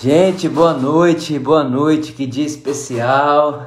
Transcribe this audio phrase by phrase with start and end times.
[0.00, 3.66] Gente, boa noite, boa noite, que dia especial.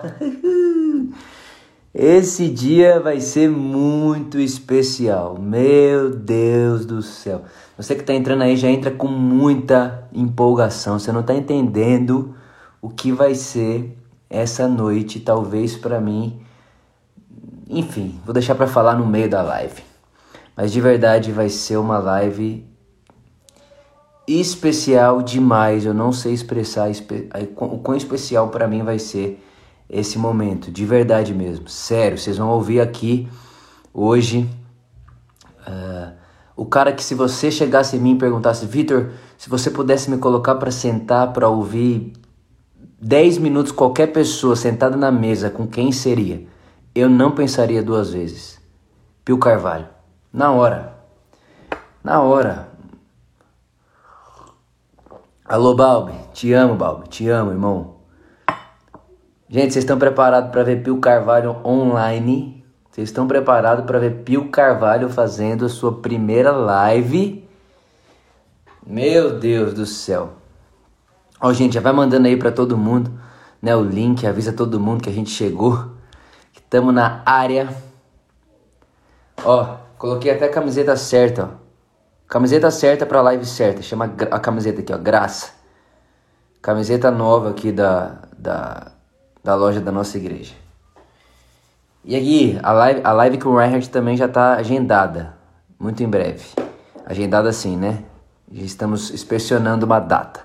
[1.93, 5.37] Esse dia vai ser muito especial.
[5.37, 7.41] Meu Deus do céu.
[7.75, 10.97] Você que está entrando aí já entra com muita empolgação.
[10.97, 12.33] Você não está entendendo
[12.81, 13.97] o que vai ser
[14.29, 16.39] essa noite, talvez para mim.
[17.67, 19.83] Enfim, vou deixar para falar no meio da live.
[20.55, 22.70] Mas de verdade vai ser uma live
[24.39, 25.85] especial demais.
[25.85, 26.89] Eu não sei expressar
[27.57, 29.43] o quão especial para mim vai ser
[29.89, 31.67] esse momento, de verdade mesmo.
[31.67, 33.27] Sério, vocês vão ouvir aqui
[33.93, 34.49] hoje
[35.67, 36.13] uh,
[36.55, 40.17] o cara que se você chegasse em mim e perguntasse, Vitor, se você pudesse me
[40.17, 42.13] colocar para sentar para ouvir
[43.01, 46.45] 10 minutos qualquer pessoa sentada na mesa, com quem seria?
[46.93, 48.61] Eu não pensaria duas vezes.
[49.25, 49.87] Pio Carvalho.
[50.31, 50.93] Na hora.
[52.03, 52.70] Na hora.
[55.51, 56.13] Alô, Balbi.
[56.31, 57.09] Te amo, Balbi.
[57.09, 57.95] Te amo, irmão.
[59.49, 62.63] Gente, vocês estão preparados para ver Pio Carvalho online?
[62.89, 67.45] Vocês estão preparados para ver Pio Carvalho fazendo a sua primeira live?
[68.87, 70.29] Meu Deus do céu.
[71.41, 73.11] Ó, gente, já vai mandando aí para todo mundo,
[73.61, 75.75] né, o link, avisa todo mundo que a gente chegou,
[76.53, 77.75] que estamos na área.
[79.43, 81.60] Ó, coloquei até a camiseta certa, ó.
[82.31, 85.51] Camiseta certa para live certa, chama a camiseta aqui, ó, Graça.
[86.61, 88.93] Camiseta nova aqui da, da,
[89.43, 90.53] da loja da nossa igreja.
[92.05, 95.35] E aqui, a live, a live com o Reinhardt também já está agendada,
[95.77, 96.45] muito em breve.
[97.05, 98.05] Agendada assim, né?
[98.49, 100.39] Já estamos inspecionando uma data.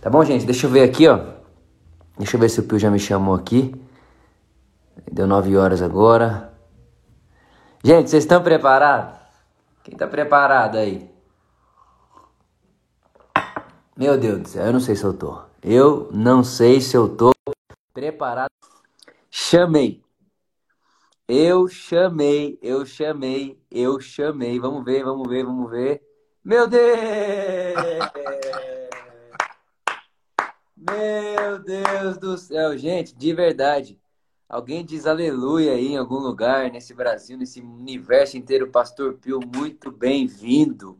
[0.00, 0.46] Tá bom, gente?
[0.46, 1.18] Deixa eu ver aqui, ó.
[2.16, 3.74] Deixa eu ver se o Pio já me chamou aqui.
[5.10, 6.52] Deu 9 horas agora.
[7.82, 9.18] Gente, vocês estão preparados?
[9.82, 11.12] Quem tá preparado aí?
[13.96, 15.40] Meu Deus do céu, eu não sei se eu tô.
[15.62, 17.30] Eu não sei se eu tô
[17.92, 18.50] preparado.
[19.30, 20.02] Chamei.
[21.28, 24.58] Eu chamei, eu chamei, eu chamei.
[24.58, 26.02] Vamos ver, vamos ver, vamos ver.
[26.44, 26.82] Meu Deus!
[30.76, 33.96] Meu Deus do céu, gente, de verdade.
[34.48, 39.92] Alguém diz aleluia aí em algum lugar nesse Brasil, nesse universo inteiro, Pastor Pio, muito
[39.92, 40.98] bem-vindo.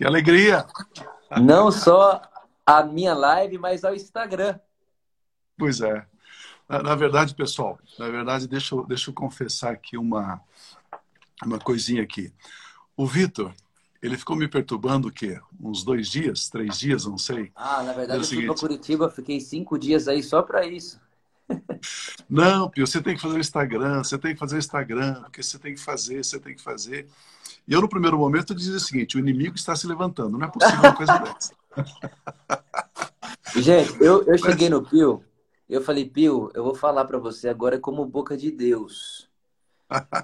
[0.00, 0.66] Que alegria!
[1.42, 2.22] Não só
[2.64, 4.58] a minha live, mas ao Instagram.
[5.58, 6.06] Pois é.
[6.66, 10.40] Na, na, verdade, pessoal, na verdade, deixa eu, deixa eu confessar aqui uma,
[11.44, 12.32] uma coisinha aqui.
[12.96, 13.52] O Vitor,
[14.00, 15.38] ele ficou me perturbando o quê?
[15.60, 17.52] Uns dois dias, três dias, não sei.
[17.54, 20.98] Ah, na verdade, é eu fui para Curitiba, fiquei cinco dias aí só para isso.
[22.26, 25.42] Não, Pio, você tem que fazer o Instagram, você tem que fazer o Instagram, porque
[25.42, 27.06] você tem que fazer, você tem que fazer.
[27.66, 30.50] E eu, no primeiro momento, dizia o seguinte: o inimigo está se levantando, não é
[30.50, 31.54] possível uma coisa dessa.
[33.56, 35.24] Gente, eu, eu cheguei no Pio,
[35.68, 39.28] eu falei, Pio, eu vou falar para você agora como boca de Deus.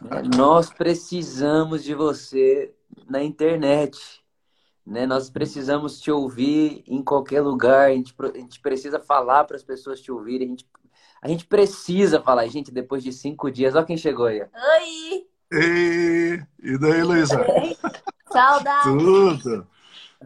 [0.03, 0.23] Né?
[0.37, 2.75] Nós precisamos de você
[3.09, 4.25] na internet.
[4.85, 5.07] Né?
[5.07, 7.91] Nós precisamos te ouvir em qualquer lugar.
[7.91, 10.49] A gente, a gente precisa falar para as pessoas te ouvirem.
[10.49, 10.67] A gente,
[11.23, 12.47] a gente precisa falar.
[12.47, 14.41] Gente, depois de cinco dias, olha quem chegou aí.
[14.41, 15.27] Oi!
[15.53, 17.45] E, e daí, Luísa?
[18.33, 18.85] Saudade!
[18.85, 19.67] Tudo,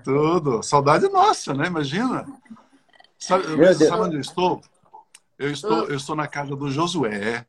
[0.02, 0.62] tudo.
[0.62, 1.66] Saudade nossa, né?
[1.66, 2.26] Imagina.
[3.18, 3.44] Sabe,
[3.74, 4.62] sabe onde eu estou?
[5.38, 7.46] Eu estou, eu estou na casa do Josué.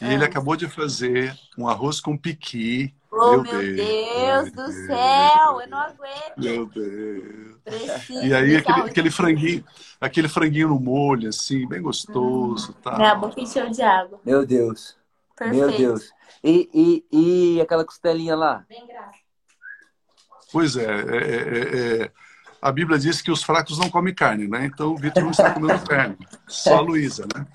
[0.00, 0.26] E ele ah.
[0.26, 2.94] acabou de fazer um arroz com piqui.
[3.10, 6.34] Oh, meu, meu Deus, Deus, do Deus, céu, eu não aguento.
[6.36, 7.56] Meu Deus.
[7.64, 9.64] Preciso e aí aquele, aquele, franguinho,
[10.00, 12.70] aquele franguinho no molho, assim, bem gostoso.
[12.70, 12.82] Hum.
[12.82, 12.96] Tá.
[12.96, 14.20] Minha boca encheu de água.
[14.24, 14.97] Meu Deus.
[15.38, 15.56] Perfeito.
[15.56, 16.12] Meu Deus.
[16.42, 18.64] E, e, e aquela costelinha lá?
[18.68, 19.18] Bem graça.
[20.52, 22.12] Pois é, é, é, é,
[22.60, 24.64] a Bíblia diz que os fracos não comem carne, né?
[24.64, 26.16] Então o Vitor não está comendo carne,
[26.46, 27.46] só a Luísa, né?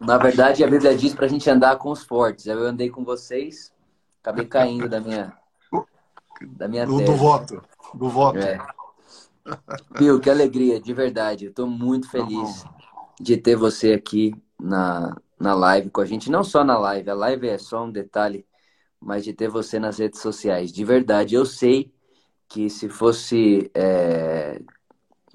[0.00, 2.46] Na verdade, a Bíblia diz para a gente andar com os fortes.
[2.46, 3.72] Eu andei com vocês,
[4.22, 5.36] acabei caindo da minha
[6.40, 7.62] da minha do, do voto,
[7.94, 8.38] do voto.
[8.38, 8.58] É.
[9.96, 11.46] Pio, que alegria, de verdade.
[11.46, 12.74] Eu estou muito feliz tá
[13.20, 16.30] de ter você aqui na, na live com a gente.
[16.30, 18.44] Não só na live, a live é só um detalhe,
[19.00, 20.72] mas de ter você nas redes sociais.
[20.72, 21.92] De verdade, eu sei
[22.48, 24.60] que se fosse é,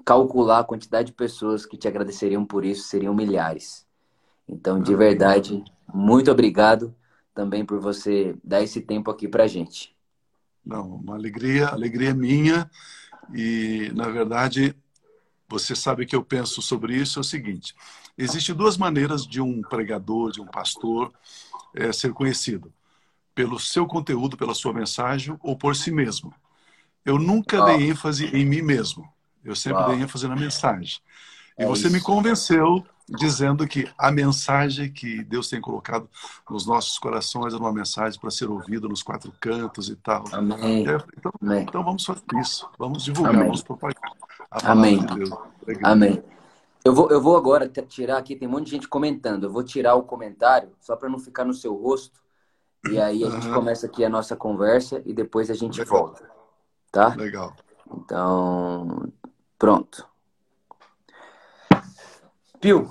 [0.04, 3.86] calcular a quantidade de pessoas que te agradeceriam por isso, seriam milhares.
[4.48, 6.94] Então, de verdade, muito obrigado
[7.34, 9.94] também por você dar esse tempo aqui pra gente.
[10.64, 12.70] Não, uma alegria, alegria minha.
[13.34, 14.74] E, na verdade,
[15.48, 17.74] você sabe que eu penso sobre isso é o seguinte:
[18.16, 21.12] existem duas maneiras de um pregador, de um pastor
[21.74, 22.72] é, ser conhecido:
[23.34, 26.32] pelo seu conteúdo, pela sua mensagem ou por si mesmo.
[27.04, 29.08] Eu nunca dei ênfase em mim mesmo.
[29.44, 31.00] Eu sempre dei ênfase na mensagem.
[31.58, 32.06] E É você me isso.
[32.06, 36.08] convenceu dizendo que a mensagem que Deus tem colocado
[36.48, 40.24] nos nossos corações é uma mensagem para ser ouvida nos quatro cantos e tal.
[40.32, 40.88] Amém.
[40.88, 41.62] É, então, Amém.
[41.68, 42.66] então vamos fazer isso.
[42.78, 43.44] Vamos divulgar, Amém.
[43.44, 44.12] vamos propagar
[44.50, 45.04] a palavra Amém.
[45.04, 45.30] de Deus.
[45.66, 45.92] Legal.
[45.92, 46.22] Amém.
[46.84, 49.44] Eu vou, eu vou agora tirar aqui, tem um monte de gente comentando.
[49.44, 52.20] Eu vou tirar o comentário, só para não ficar no seu rosto.
[52.90, 53.54] E aí a gente Aham.
[53.54, 55.98] começa aqui a nossa conversa e depois a gente Legal.
[55.98, 56.30] volta.
[56.92, 57.14] Tá?
[57.14, 57.56] Legal.
[57.90, 59.10] Então,
[59.58, 60.06] pronto.
[62.60, 62.90] Pio,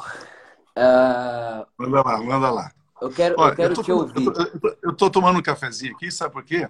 [0.75, 2.71] ah, Manda lá, manda lá.
[2.99, 4.25] eu quero, Olha, eu quero eu, tô, te ouvir.
[4.81, 6.67] eu, tô tomando um cafezinho aqui, sabe por quê?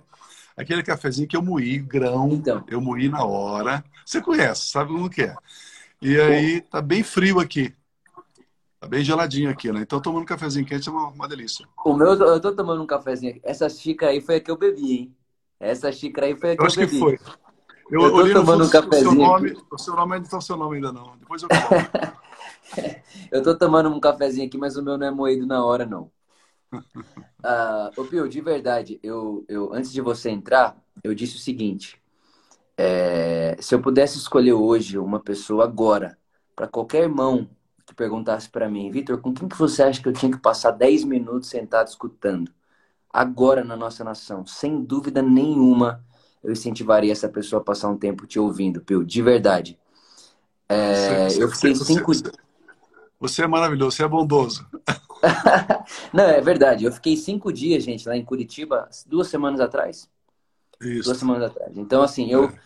[0.57, 2.63] Aquele cafezinho que eu moí, grão, Então.
[2.67, 3.83] eu moí na hora.
[4.05, 5.35] Você conhece, sabe como que é.
[6.03, 7.73] E aí tá bem frio aqui.
[8.79, 9.81] Tá bem geladinho aqui, né?
[9.81, 11.65] Então tomando um cafezinho quente é uma, uma delícia.
[11.85, 13.41] O meu, eu tô tomando um cafezinho aqui.
[13.43, 15.15] Essa xícara aí foi a que eu bebi, hein?
[15.59, 16.99] Essa xícara aí foi a que Eu eu, acho que bebi.
[16.99, 17.19] foi.
[17.89, 20.37] Eu, Eu tô tomando um o seu cafezinho nome, o seu nome ainda não tá
[20.37, 21.17] o seu nome ainda não.
[21.17, 21.49] Depois eu.
[23.31, 26.11] Eu tô tomando um cafezinho aqui, mas o meu não é moído na hora, não.
[27.45, 32.01] Ah, ô Pio, de verdade, eu, eu, antes de você entrar, eu disse o seguinte:
[32.77, 36.17] é, se eu pudesse escolher hoje uma pessoa agora,
[36.55, 37.49] para qualquer irmão
[37.85, 40.71] que perguntasse para mim, Vitor, com quem que você acha que eu tinha que passar
[40.71, 42.51] 10 minutos sentado escutando?
[43.11, 46.03] Agora na nossa nação, sem dúvida nenhuma,
[46.43, 49.77] eu incentivaria essa pessoa a passar um tempo te ouvindo, Pio, de verdade.
[50.69, 52.31] É, Você- eu fiquei você- cinco você-
[53.19, 54.65] você é maravilhoso, você é bondoso.
[56.13, 56.85] Não, é verdade.
[56.85, 60.09] Eu fiquei cinco dias, gente, lá em Curitiba, duas semanas atrás.
[61.03, 61.15] Duas Isso.
[61.17, 61.77] semanas atrás.
[61.77, 62.59] Então, assim, eu, É.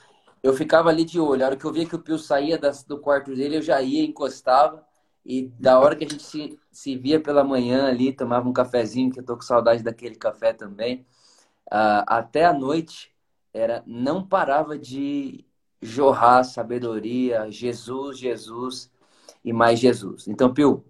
[0.44, 1.44] eu ficava ali de olho.
[1.44, 3.82] A hora que eu via que o Pio saía das- do quarto dele, eu já
[3.82, 4.86] ia, encostava.
[5.26, 9.12] E da hora que a gente se, se via pela manhã ali, tomava um cafezinho,
[9.12, 11.06] que eu tô com saudade daquele café também.
[11.72, 13.14] ah, até a noite,
[13.54, 15.46] era, não parava de
[15.82, 18.92] jorrar sabedoria, Jesus, Jesus
[19.44, 20.28] e mais Jesus.
[20.28, 20.86] Então, Pio,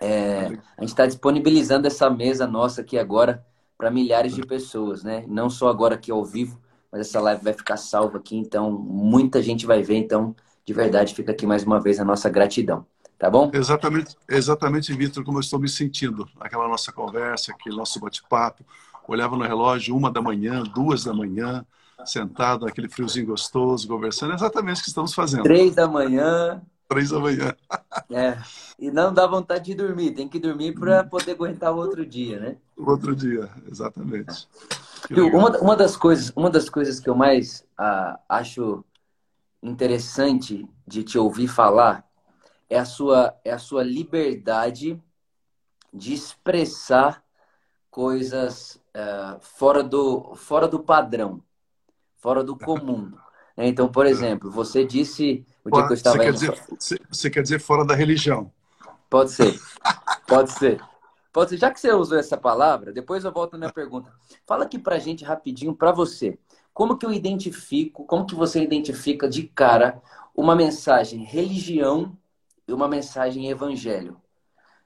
[0.00, 3.44] é, a gente está disponibilizando essa mesa nossa aqui agora
[3.78, 5.24] para milhares de pessoas, né?
[5.28, 6.60] Não só agora aqui ao vivo,
[6.90, 9.96] mas essa live vai ficar salva aqui, então muita gente vai ver.
[9.96, 10.34] Então,
[10.64, 12.84] de verdade, fica aqui mais uma vez a nossa gratidão,
[13.16, 13.50] tá bom?
[13.54, 16.28] Exatamente, exatamente, Vitor, como eu estou me sentindo.
[16.40, 18.64] Aquela nossa conversa, aquele nosso bate-papo.
[19.06, 21.64] Olhava no relógio, uma da manhã, duas da manhã,
[22.04, 24.34] sentado naquele friozinho gostoso, conversando.
[24.34, 25.44] Exatamente o que estamos fazendo.
[25.44, 27.54] Três da manhã, Três da manhã.
[28.10, 28.38] é,
[28.78, 32.40] e não dá vontade de dormir, tem que dormir para poder aguentar o outro dia,
[32.40, 32.56] né?
[32.76, 34.48] Outro dia, exatamente.
[35.10, 38.82] Viu, uma, uma das coisas, uma das coisas que eu mais ah, acho
[39.62, 42.08] interessante de te ouvir falar
[42.70, 44.98] é a sua, é a sua liberdade
[45.92, 47.22] de expressar
[47.90, 51.42] coisas ah, fora do, fora do padrão,
[52.16, 53.12] fora do comum.
[53.56, 53.68] né?
[53.68, 56.34] Então, por exemplo, você disse o dia que eu Você estava quer, indo.
[56.34, 58.50] dizer, você- você quer dizer fora da religião.
[59.10, 59.58] Pode ser.
[60.26, 60.80] Pode ser.
[61.32, 61.56] Pode ser.
[61.58, 64.12] Já que você usou essa palavra, depois eu volto na minha pergunta.
[64.46, 66.38] Fala aqui pra gente rapidinho, pra você.
[66.72, 70.00] Como que eu identifico, como que você identifica de cara
[70.34, 72.16] uma mensagem religião
[72.66, 74.20] e uma mensagem evangelho?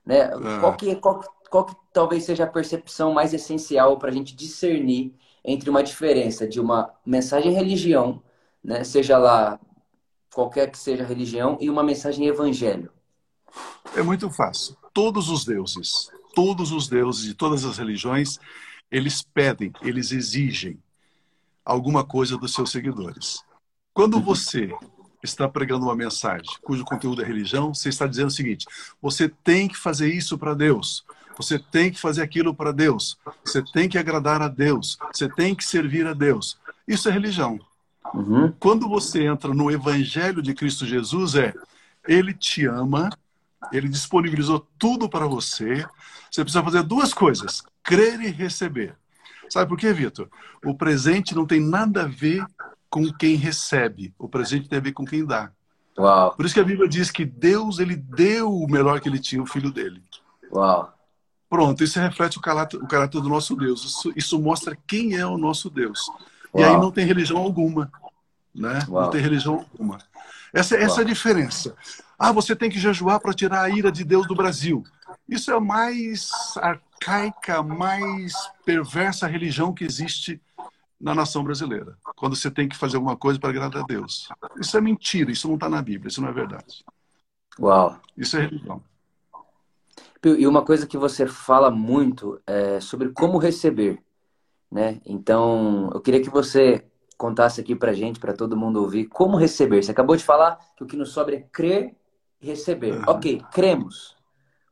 [0.05, 0.29] Né?
[0.61, 1.21] Qual, que, qual,
[1.51, 5.15] qual que talvez seja a percepção mais essencial para a gente discernir
[5.45, 8.23] entre uma diferença de uma mensagem religião,
[8.63, 8.85] né?
[8.85, 9.59] seja lá
[10.33, 12.91] qualquer que seja a religião, e uma mensagem evangelho?
[13.95, 14.77] É muito fácil.
[14.93, 18.39] Todos os deuses, todos os deuses de todas as religiões,
[18.91, 20.79] eles pedem, eles exigem
[21.65, 23.43] alguma coisa dos seus seguidores.
[23.95, 24.75] Quando você
[25.23, 28.67] está pregando uma mensagem cujo conteúdo é religião, você está dizendo o seguinte:
[29.01, 31.05] você tem que fazer isso para Deus.
[31.37, 33.17] Você tem que fazer aquilo para Deus.
[33.45, 34.99] Você tem que agradar a Deus.
[35.13, 36.59] Você tem que servir a Deus.
[36.87, 37.59] Isso é religião.
[38.15, 38.53] Uhum.
[38.61, 41.55] Quando você entra no Evangelho de Cristo Jesus, é
[42.07, 43.09] Ele te ama,
[43.73, 45.87] Ele disponibilizou tudo para você.
[46.31, 48.97] Você precisa fazer duas coisas: crer e receber.
[49.49, 50.29] Sabe por quê, Vitor?
[50.65, 52.45] O presente não tem nada a ver
[52.89, 54.15] com quem recebe.
[54.19, 55.51] O presente tem a ver com quem dá.
[55.99, 59.19] Uau, Por isso que a Bíblia diz que Deus ele deu o melhor que ele
[59.19, 60.03] tinha, o filho dele.
[60.51, 60.93] uau.
[61.51, 63.85] Pronto, isso reflete o caráter, o caráter do nosso Deus.
[63.85, 66.01] Isso, isso mostra quem é o nosso Deus.
[66.55, 66.71] E Uau.
[66.71, 67.93] aí não tem religião alguma.
[68.55, 68.81] Né?
[68.89, 69.05] Uau.
[69.05, 69.99] Não tem religião alguma.
[70.53, 71.75] Essa, essa é a diferença.
[72.19, 74.85] Ah, você tem que jejuar para tirar a ira de Deus do Brasil.
[75.29, 78.33] Isso é a mais arcaica, mais
[78.65, 80.41] perversa religião que existe
[81.01, 81.97] na nação brasileira.
[82.17, 84.29] Quando você tem que fazer alguma coisa para agradar a Deus.
[84.61, 86.85] Isso é mentira, isso não está na Bíblia, isso não é verdade.
[87.59, 87.99] Uau.
[88.17, 88.83] Isso é religião.
[90.25, 94.01] E uma coisa que você fala muito é sobre como receber,
[94.71, 95.01] né?
[95.05, 96.85] Então, eu queria que você
[97.23, 99.81] contasse aqui pra gente, para todo mundo ouvir, como receber.
[99.81, 101.95] Você acabou de falar que o que nos sobra é crer
[102.41, 102.95] e receber.
[102.95, 103.05] Uhum.
[103.07, 104.17] Ok, cremos.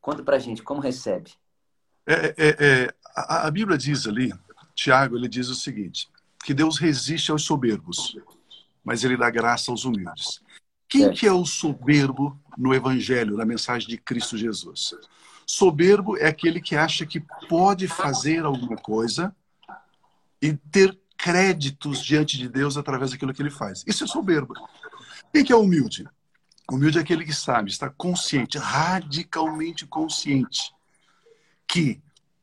[0.01, 1.31] Conta pra gente, como recebe?
[2.05, 4.35] É, é, é, a, a, Bíblia diz ali,
[4.75, 6.09] Tiago, ele diz o seguinte,
[6.45, 8.19] que Deus resiste aos soberbos,
[8.83, 10.41] mas ele dá graça aos humildes.
[10.89, 14.93] Quem que é o soberbo no Evangelho, na mensagem de Cristo Jesus?
[15.47, 19.33] Soberbo é aquele que acha que pode fazer alguma coisa
[20.43, 23.85] e ter créditos diante de Deus através daquilo que ele faz.
[23.87, 24.55] Isso é soberbo.
[25.33, 26.09] Quem que é humilde?
[26.71, 30.73] Humilde é aquele que sabe, está consciente, radicalmente consciente,
[31.67, 32.01] que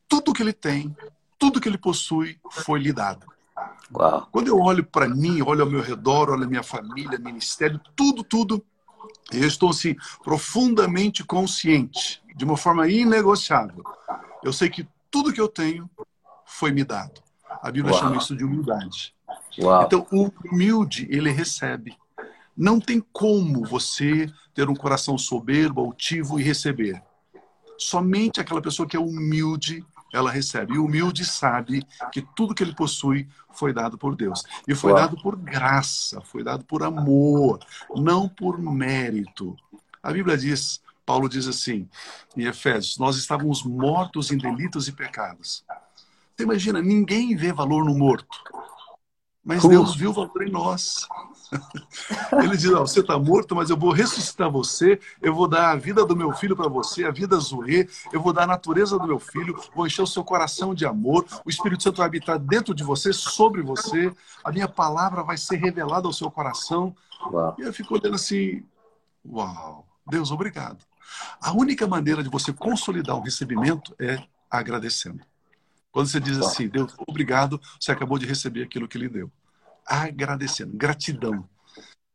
[0.08, 0.96] tudo que ele tem,
[1.40, 3.26] tudo que ele possui, foi lhe dado.
[3.94, 4.28] Uau.
[4.32, 8.24] Quando eu olho para mim, olho ao meu redor, olho a minha família, ministério, tudo,
[8.24, 8.64] tudo,
[9.32, 13.84] eu estou assim profundamente consciente, de uma forma inegociável.
[14.44, 15.90] Eu sei que tudo que eu tenho
[16.46, 17.27] foi me dado.
[17.62, 18.04] A Bíblia Uau.
[18.04, 19.14] chama isso de humildade.
[19.60, 19.84] Uau.
[19.84, 21.98] Então, o humilde, ele recebe.
[22.56, 27.02] Não tem como você ter um coração soberbo, altivo e receber.
[27.78, 30.74] Somente aquela pessoa que é humilde, ela recebe.
[30.74, 34.44] E o humilde sabe que tudo que ele possui foi dado por Deus.
[34.68, 35.02] E foi Uau.
[35.02, 37.60] dado por graça, foi dado por amor,
[37.96, 39.56] não por mérito.
[40.02, 41.88] A Bíblia diz, Paulo diz assim,
[42.36, 45.64] em Efésios, nós estávamos mortos em delitos e pecados.
[46.38, 48.28] Você imagina, ninguém vê valor no morto.
[49.44, 51.08] Mas Deus viu valor em nós.
[52.44, 55.00] Ele diz: oh, Você está morto, mas eu vou ressuscitar você.
[55.20, 57.90] Eu vou dar a vida do meu filho para você, a vida Zoe.
[58.14, 59.60] Eu vou dar a natureza do meu filho.
[59.74, 61.26] Vou encher o seu coração de amor.
[61.44, 64.14] O Espírito Santo vai habitar dentro de você, sobre você.
[64.44, 66.96] A minha palavra vai ser revelada ao seu coração.
[67.32, 67.56] Uau.
[67.58, 68.64] E eu fico olhando assim:
[69.26, 70.86] Uau, Deus, obrigado.
[71.42, 75.24] A única maneira de você consolidar o recebimento é agradecendo.
[75.98, 79.32] Quando você diz assim, Deus, obrigado, você acabou de receber aquilo que ele deu.
[79.84, 81.50] Agradecendo, gratidão.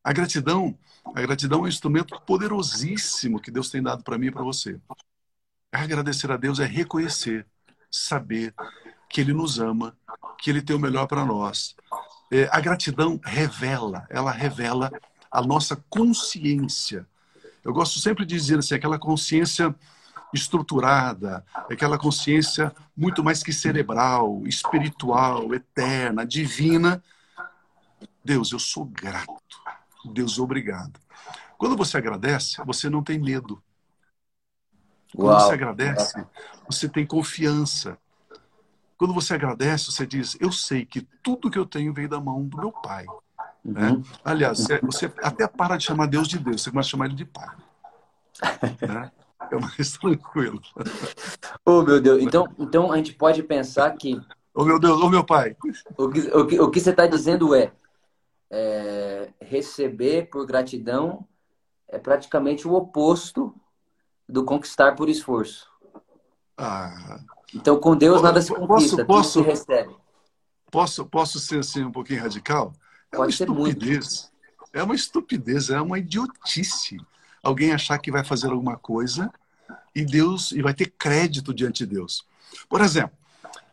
[0.05, 0.79] A gratidão,
[1.13, 4.79] a gratidão é um instrumento poderosíssimo que Deus tem dado para mim e para você.
[5.73, 7.45] Agradecer a Deus é reconhecer,
[7.91, 8.55] saber
[9.11, 9.97] que Ele nos ama,
[10.39, 11.75] que Ele tem o melhor para nós.
[12.31, 14.93] É, a gratidão revela, ela revela
[15.29, 17.05] a nossa consciência.
[17.65, 19.75] Eu gosto sempre de dizer assim, aquela consciência
[20.33, 27.03] estruturada, aquela consciência muito mais que cerebral, espiritual, eterna, divina.
[28.25, 29.35] Deus, eu sou grato.
[30.13, 31.01] Deus, obrigado.
[31.59, 33.63] Quando você agradece, você não tem medo.
[35.15, 35.41] Quando Uau.
[35.41, 36.27] você agradece,
[36.67, 37.99] você tem confiança.
[38.97, 42.45] Quando você agradece, você diz: Eu sei que tudo que eu tenho veio da mão
[42.45, 43.05] do meu Pai.
[43.65, 43.73] Uhum.
[43.73, 44.03] Né?
[44.25, 47.25] Aliás, você até para de chamar Deus de Deus, você começa a chamar Ele de
[47.25, 47.57] Pai.
[48.89, 49.13] né?
[49.55, 50.61] É mais tranquilo.
[51.65, 52.23] Oh, meu Deus.
[52.23, 54.21] Então, então a gente pode pensar que.
[54.55, 55.57] Oh, meu Deus, oh, meu pai.
[55.97, 57.73] O que, o que, o que você está dizendo é,
[58.51, 61.27] é, receber por gratidão
[61.89, 63.55] é praticamente o oposto
[64.29, 65.71] do conquistar por esforço.
[66.57, 67.21] Ah.
[67.55, 69.97] Então, com Deus nada se conquista, posso, posso, se recebe.
[70.71, 72.73] Posso, posso ser assim um pouquinho radical?
[73.11, 74.23] É Pode uma estupidez.
[74.23, 74.33] Muito.
[74.73, 76.97] É uma estupidez, é uma idiotice
[77.43, 79.33] alguém achar que vai fazer alguma coisa
[79.95, 82.27] e Deus e vai ter crédito diante de Deus.
[82.69, 83.17] Por exemplo,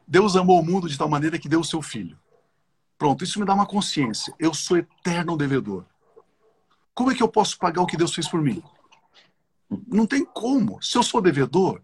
[0.08, 2.18] Deus amou o mundo de tal maneira que deu o seu filho.
[2.98, 4.34] Pronto, isso me dá uma consciência.
[4.38, 5.86] Eu sou eterno devedor.
[6.94, 8.62] Como é que eu posso pagar o que Deus fez por mim?
[9.88, 10.82] Não tem como.
[10.82, 11.82] Se eu sou devedor,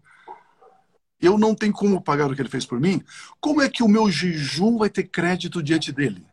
[1.20, 3.02] eu não tenho como pagar o que ele fez por mim.
[3.40, 6.26] Como é que o meu jejum vai ter crédito diante dele?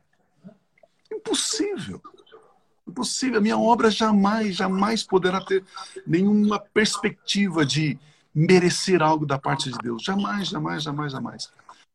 [1.11, 2.01] Impossível.
[2.87, 3.39] Impossível.
[3.39, 5.63] A minha obra jamais, jamais poderá ter
[6.05, 7.97] nenhuma perspectiva de
[8.33, 10.03] merecer algo da parte de Deus.
[10.03, 11.51] Jamais, jamais, jamais, jamais.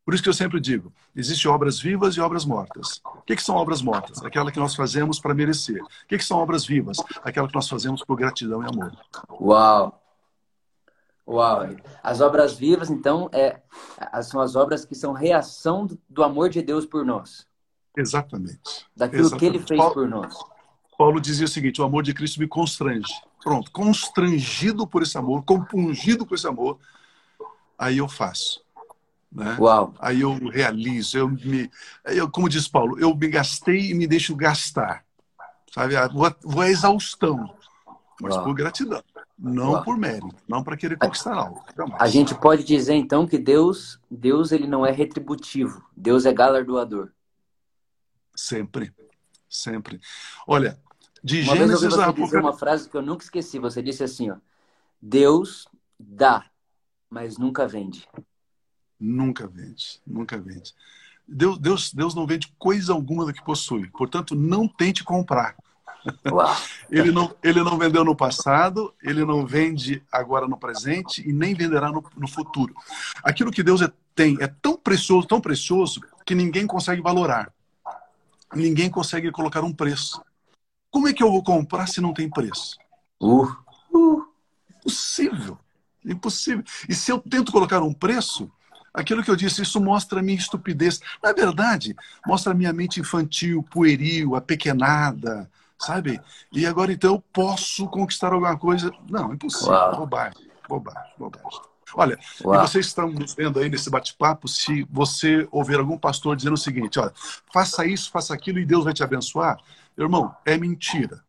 [0.08, 2.98] Por isso que eu sempre digo: existem obras vivas e obras mortas.
[3.04, 4.22] O que, que são obras mortas?
[4.22, 5.82] Aquela que nós fazemos para merecer.
[5.82, 6.96] O que, que são obras vivas?
[7.22, 8.96] Aquela que nós fazemos por gratidão e amor.
[9.38, 10.02] Uau!
[11.28, 11.76] Uau!
[12.02, 13.60] As obras vivas, então, é,
[14.22, 17.46] são as obras que são reação do amor de Deus por nós.
[17.94, 18.86] Exatamente.
[18.96, 19.40] Daquilo Exatamente.
[19.40, 20.34] que ele fez por nós.
[20.98, 23.14] Paulo dizia o seguinte: o amor de Cristo me constrange.
[23.40, 26.76] Pronto, constrangido por esse amor, compungido por esse amor,
[27.78, 28.60] aí eu faço.
[29.30, 29.56] Né?
[29.60, 29.94] Uau.
[30.00, 31.70] Aí eu realizo, eu me,
[32.04, 35.04] eu, como diz Paulo, eu me gastei e me deixo gastar.
[35.72, 35.94] Sabe?
[35.94, 37.54] Ah, vou, vou à exaustão,
[38.20, 38.44] mas Uau.
[38.44, 39.04] por gratidão,
[39.38, 39.84] não Uau.
[39.84, 41.64] por mérito, não para querer conquistar algo.
[41.76, 42.02] Jamais.
[42.02, 47.10] A gente pode dizer então que Deus, Deus ele não é retributivo, Deus é galardoador.
[48.34, 48.92] Sempre,
[49.48, 50.00] sempre.
[50.46, 50.80] Olha,
[51.28, 53.58] de uma Gênesis vez eu você dizer uma frase que eu nunca esqueci.
[53.58, 54.36] Você disse assim, ó:
[55.00, 55.68] Deus
[56.00, 56.46] dá,
[57.10, 58.08] mas nunca vende.
[58.98, 60.74] Nunca vende, nunca vende.
[61.26, 63.88] Deus, Deus, Deus não vende coisa alguma do que possui.
[63.90, 65.54] Portanto, não tente comprar.
[66.90, 71.54] ele, não, ele não vendeu no passado, ele não vende agora no presente e nem
[71.54, 72.74] venderá no, no futuro.
[73.22, 77.52] Aquilo que Deus é, tem é tão precioso, tão precioso, que ninguém consegue valorar.
[78.54, 80.22] Ninguém consegue colocar um preço.
[80.98, 82.76] Como é que eu vou comprar se não tem preço?
[83.20, 83.46] Uh.
[83.94, 84.26] Uh.
[84.68, 85.56] Impossível.
[86.04, 86.64] Impossível.
[86.88, 88.50] E se eu tento colocar um preço,
[88.92, 91.00] aquilo que eu disse, isso mostra a minha estupidez.
[91.22, 91.94] Na verdade,
[92.26, 96.20] mostra a minha mente infantil, pueril, apequenada, sabe?
[96.50, 98.90] E agora então eu posso conquistar alguma coisa.
[99.08, 99.74] Não, impossível.
[99.74, 99.98] Uau.
[99.98, 101.60] Bobagem, bobagem, bobagem.
[101.94, 102.56] Olha, Uau.
[102.56, 106.58] e vocês estão nos vendo aí nesse bate-papo, se você ouvir algum pastor dizendo o
[106.58, 107.12] seguinte, olha,
[107.52, 109.58] faça isso, faça aquilo e Deus vai te abençoar,
[110.04, 111.24] irmão, é mentira.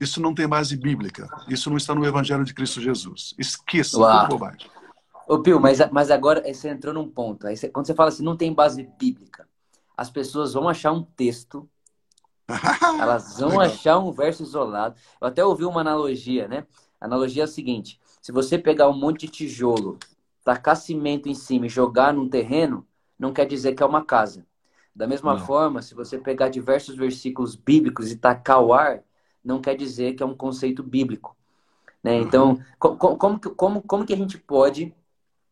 [0.00, 1.28] Isso não tem base bíblica.
[1.48, 3.34] Isso não está no Evangelho de Cristo Jesus.
[3.38, 4.28] Esqueça, Uau.
[4.28, 4.70] bobagem.
[5.26, 7.46] Ô, Pio, mas, mas agora você entrou num ponto.
[7.46, 9.48] Você, quando você fala assim, não tem base bíblica,
[9.96, 11.68] as pessoas vão achar um texto,
[13.00, 14.96] elas vão achar um verso isolado.
[15.20, 16.66] Eu até ouvi uma analogia, né?
[17.00, 19.98] A analogia é a seguinte: se você pegar um monte de tijolo,
[20.44, 22.86] tacar cimento em cima e jogar num terreno,
[23.18, 24.46] não quer dizer que é uma casa.
[24.94, 25.40] Da mesma não.
[25.40, 29.02] forma, se você pegar diversos versículos bíblicos e tacar o ar,
[29.44, 31.36] não quer dizer que é um conceito bíblico.
[32.02, 32.16] Né?
[32.16, 34.94] Então, como, como, como, como que a gente pode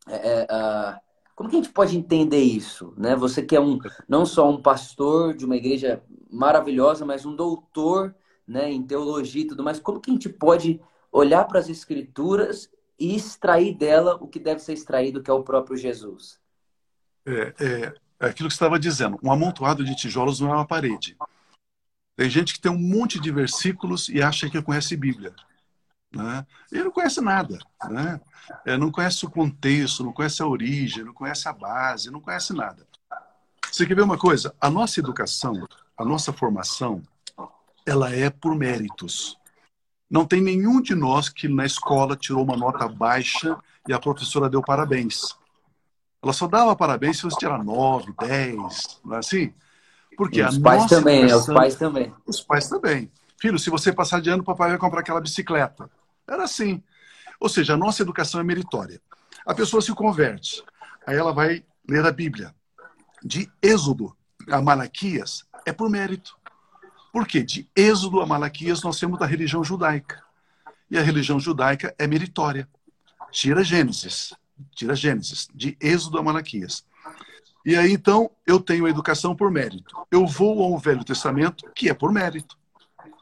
[0.09, 1.01] é, uh,
[1.35, 2.95] como que a gente pode entender isso?
[2.97, 3.17] Né?
[3.17, 8.15] Você que é um, não só um pastor de uma igreja maravilhosa, mas um doutor
[8.47, 10.81] né, em teologia e tudo mais, como que a gente pode
[11.11, 15.43] olhar para as escrituras e extrair dela o que deve ser extraído, que é o
[15.43, 16.41] próprio Jesus?
[17.25, 17.95] É, é, é
[18.29, 19.19] aquilo que estava dizendo.
[19.23, 21.17] Um amontoado de tijolos não é uma parede.
[22.17, 25.35] Tem gente que tem um monte de versículos e acha que conhece Bíblia.
[26.15, 26.47] Né?
[26.71, 27.59] Ele não conhece nada.
[27.89, 28.21] Né?
[28.67, 32.53] É, não conhece o contexto, não conhece a origem, não conhece a base, não conhece
[32.53, 32.87] nada.
[33.71, 34.55] Você quer ver uma coisa?
[34.61, 37.03] A nossa educação, a nossa formação,
[37.87, 39.39] ela é por méritos.
[40.11, 43.59] Não tem nenhum de nós que na escola tirou uma nota baixa
[43.89, 45.35] e a professora deu parabéns.
[46.23, 49.53] Ela só dava parabéns se você tirar 9, 10, não é assim?
[50.17, 52.15] Porque os pais também, educação, os pais também.
[52.27, 53.11] Os pais também.
[53.41, 55.91] Filho, se você passar de ano, o papai vai comprar aquela bicicleta.
[56.29, 56.83] Era assim.
[57.41, 59.01] Ou seja, a nossa educação é meritória.
[59.45, 60.63] A pessoa se converte,
[61.05, 62.55] aí ela vai ler a Bíblia.
[63.21, 64.17] De Êxodo
[64.49, 66.37] a Malaquias é por mérito.
[67.13, 67.43] Por quê?
[67.43, 70.23] De Êxodo a Malaquias nós temos a religião judaica.
[70.89, 72.69] E a religião judaica é meritória.
[73.33, 74.35] Tira Gênesis.
[74.75, 75.49] Tira Gênesis.
[75.55, 76.85] De Êxodo a Malaquias.
[77.65, 79.95] E aí, então, eu tenho a educação por mérito.
[80.11, 82.57] Eu vou ao Velho Testamento, que é por mérito.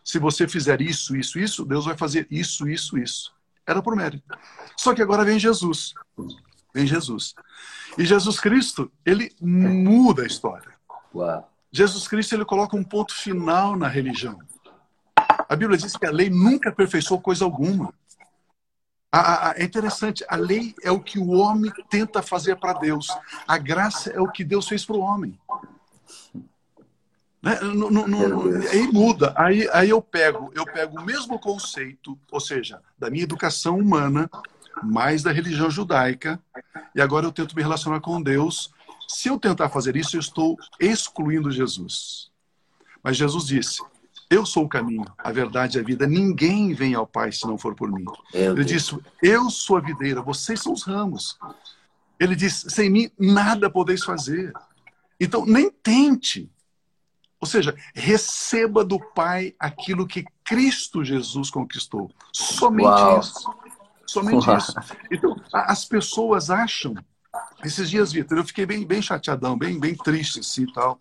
[0.03, 3.33] Se você fizer isso, isso, isso, Deus vai fazer isso, isso, isso.
[3.67, 4.25] Era por mérito.
[4.77, 5.95] Só que agora vem Jesus.
[6.75, 7.35] Vem Jesus.
[7.99, 10.73] E Jesus Cristo, ele muda a história.
[11.15, 11.49] Uau.
[11.71, 14.39] Jesus Cristo, ele coloca um ponto final na religião.
[15.49, 17.93] A Bíblia diz que a lei nunca aperfeiçoou coisa alguma.
[19.13, 23.09] A, a, é interessante, a lei é o que o homem tenta fazer para Deus.
[23.47, 25.39] A graça é o que Deus fez para o homem.
[27.43, 27.59] Né?
[27.61, 29.35] Não, não, não, aí muda.
[29.37, 34.31] Aí, aí eu pego, eu pego o mesmo conceito, ou seja, da minha educação humana,
[34.83, 36.41] mais da religião judaica,
[36.95, 38.73] e agora eu tento me relacionar com Deus.
[39.09, 42.31] Se eu tentar fazer isso, eu estou excluindo Jesus.
[43.03, 43.83] Mas Jesus disse:
[44.31, 46.07] eu sou o caminho, a verdade e a vida.
[46.07, 48.05] Ninguém vem ao Pai se não for por mim.
[48.33, 51.37] Ele disse: Eu sou a videira, vocês são os ramos.
[52.19, 54.53] Ele disse: Sem mim nada podeis fazer.
[55.19, 56.49] Então, nem tente.
[57.41, 62.09] Ou seja, receba do Pai aquilo que Cristo Jesus conquistou.
[62.33, 63.19] Somente Uau.
[63.19, 63.55] isso.
[64.07, 64.59] Somente Uau.
[64.59, 64.75] isso.
[65.11, 66.95] Então, as pessoas acham.
[67.65, 71.01] Esses dias, Vitor, eu fiquei bem, bem chateadão, bem, bem triste assim e tal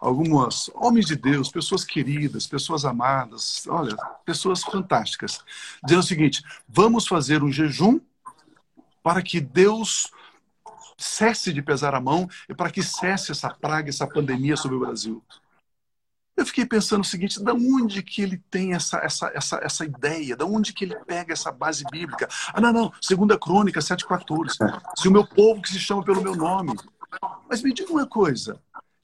[0.00, 5.44] algumas homens de Deus, pessoas queridas, pessoas amadas, olha, pessoas fantásticas,
[5.84, 8.00] dizendo o seguinte: vamos fazer um jejum
[9.02, 10.10] para que Deus
[10.96, 14.80] cesse de pesar a mão e para que cesse essa praga, essa pandemia sobre o
[14.80, 15.22] Brasil.
[16.36, 20.34] Eu fiquei pensando o seguinte, da onde que ele tem essa, essa, essa, essa ideia?
[20.34, 22.28] Da onde que ele pega essa base bíblica?
[22.54, 24.80] Ah, não, não, segunda crônica 7,14.
[24.96, 26.74] Se o meu povo que se chama pelo meu nome.
[27.48, 28.58] Mas me diga uma coisa,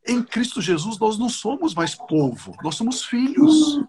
[0.06, 3.84] em Cristo Jesus nós não somos mais povo, nós somos filhos.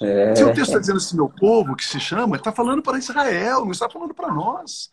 [0.00, 0.34] É.
[0.34, 3.64] Se o texto está dizendo assim, meu povo, que se chama, está falando para Israel,
[3.64, 4.90] não está falando para nós.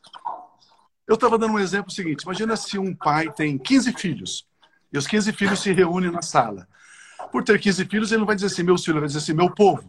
[1.07, 4.45] Eu estava dando um exemplo seguinte: imagina se um pai tem 15 filhos
[4.93, 6.67] e os 15 filhos se reúnem na sala.
[7.31, 9.33] Por ter 15 filhos, ele não vai dizer assim, meus filhos, ele vai dizer assim,
[9.33, 9.83] meu povo.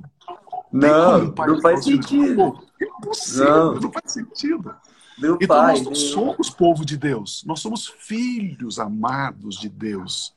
[0.73, 2.61] Não, um não faz sentido.
[2.81, 3.75] Impossível, não.
[3.81, 4.75] não faz sentido.
[5.19, 10.35] Meu então pai, nós não somos povo de Deus, nós somos filhos amados de Deus.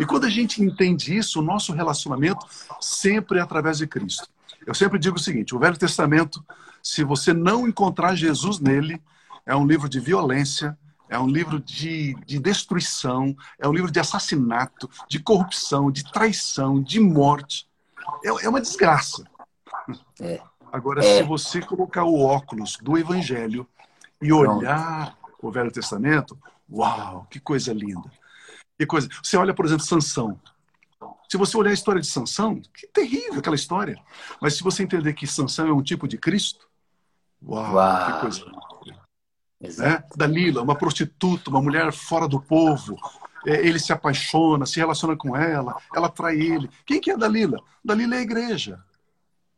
[0.00, 2.46] E quando a gente entende isso, o nosso relacionamento
[2.80, 4.28] sempre é através de Cristo.
[4.66, 6.44] Eu sempre digo o seguinte: o Velho Testamento,
[6.82, 9.00] se você não encontrar Jesus nele,
[9.46, 10.76] é um livro de violência,
[11.08, 16.82] é um livro de, de destruição, é um livro de assassinato, de corrupção, de traição,
[16.82, 17.66] de morte.
[18.24, 19.24] É, é uma desgraça.
[20.20, 20.40] É.
[20.72, 21.18] Agora, é.
[21.18, 23.66] se você colocar o óculos do Evangelho
[24.20, 26.36] e olhar o Velho Testamento,
[26.70, 28.10] uau, que coisa linda.
[28.78, 29.08] Que coisa.
[29.22, 30.38] Você olha, por exemplo, Sansão.
[31.28, 33.98] Se você olhar a história de Sansão, que terrível aquela história.
[34.40, 36.68] Mas se você entender que Sansão é um tipo de Cristo,
[37.42, 38.06] uau, uau.
[38.06, 38.44] que coisa.
[39.60, 40.04] Né?
[40.14, 42.96] Dalila, uma prostituta, uma mulher fora do povo.
[43.46, 46.68] É, ele se apaixona, se relaciona com ela, ela trai ele.
[46.84, 47.60] Quem que é Dalila?
[47.84, 48.84] Dalila é a igreja.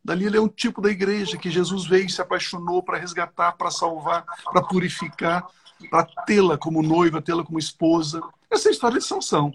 [0.03, 3.69] Dalila é um tipo da igreja que Jesus veio e se apaixonou para resgatar, para
[3.69, 5.45] salvar, para purificar,
[5.89, 8.21] para tê-la como noiva, tê-la como esposa.
[8.51, 9.53] Essa é a história de Sansão.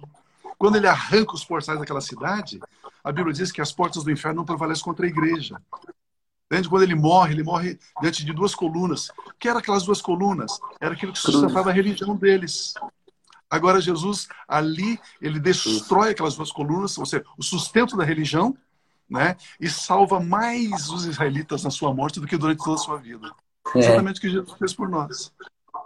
[0.58, 2.60] Quando ele arranca os portais daquela cidade,
[3.02, 5.60] a Bíblia diz que as portas do inferno não prevalecem contra a igreja.
[6.50, 6.68] Entende?
[6.68, 9.08] Quando ele morre, ele morre diante de duas colunas.
[9.26, 10.58] O que eram aquelas duas colunas?
[10.80, 12.74] Era aquilo que sustentava a religião deles.
[13.50, 18.56] Agora, Jesus, ali, ele destrói aquelas duas colunas, ou seja, o sustento da religião,
[19.08, 19.36] né?
[19.60, 23.32] e salva mais os israelitas na sua morte do que durante toda a sua vida.
[23.74, 23.78] É.
[23.78, 25.32] Exatamente o que Jesus fez por nós.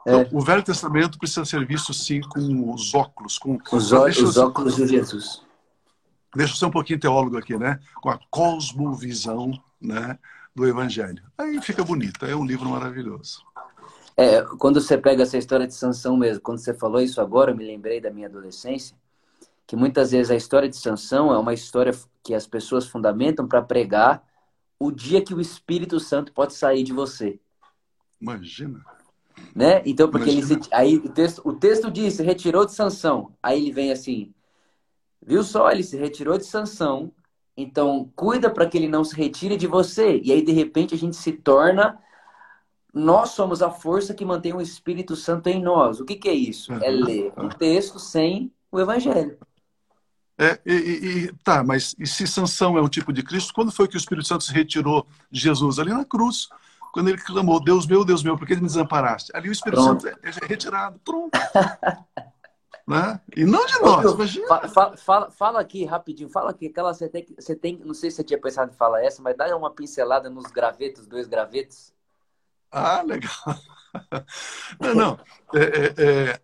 [0.09, 0.21] É.
[0.21, 3.39] Então, o Velho Testamento precisa ser visto, sim, com os óculos.
[3.39, 3.59] Com...
[3.73, 5.43] Os, ó, os óculos de Jesus.
[6.35, 7.79] Deixa eu ser um pouquinho teólogo aqui, né?
[8.01, 10.19] Com a cosmovisão, né?
[10.59, 11.23] do Evangelho.
[11.39, 13.45] Aí fica bonito, é um livro maravilhoso.
[14.17, 17.57] É, quando você pega essa história de Sansão mesmo, quando você falou isso agora, eu
[17.57, 18.97] me lembrei da minha adolescência,
[19.65, 21.95] que muitas vezes a história de Sansão é uma história
[22.25, 24.25] que as pessoas fundamentam para pregar
[24.81, 27.39] o dia que o Espírito Santo pode sair de você.
[28.21, 28.85] Imagina.
[29.55, 29.83] Né?
[29.85, 33.33] Então, porque ele se, aí o texto, o texto diz, se retirou de Sansão.
[33.43, 34.33] Aí ele vem assim,
[35.25, 37.13] viu só, ele se retirou de Sansão,
[37.61, 40.21] então, cuida para que ele não se retire de você.
[40.23, 41.99] E aí, de repente, a gente se torna.
[42.95, 45.99] Nós somos a força que mantém o Espírito Santo em nós.
[45.99, 46.73] O que, que é isso?
[46.73, 46.79] Uhum.
[46.81, 49.37] É ler o texto sem o Evangelho.
[50.39, 53.89] É, e, e, tá, mas e se sanção é um tipo de Cristo, quando foi
[53.89, 55.81] que o Espírito Santo se retirou de Jesus?
[55.81, 56.49] Ali na cruz.
[56.93, 59.31] Quando ele clamou, Deus meu, Deus meu, por que me desamparaste?
[59.35, 60.03] Ali o Espírito Pronto.
[60.03, 61.01] Santo é, é retirado.
[61.05, 61.39] Pronto.
[62.89, 63.21] Né?
[63.37, 64.47] E não de nós, imagina.
[64.71, 68.17] Fala, fala, fala, aqui rapidinho, fala aqui, aquela você tem, você tem, não sei se
[68.17, 71.93] você tinha pensado em falar essa, mas dá uma pincelada nos gravetos, dois gravetos.
[72.73, 73.31] Ah, legal.
[74.81, 75.21] Não, não.
[75.55, 76.39] É, é,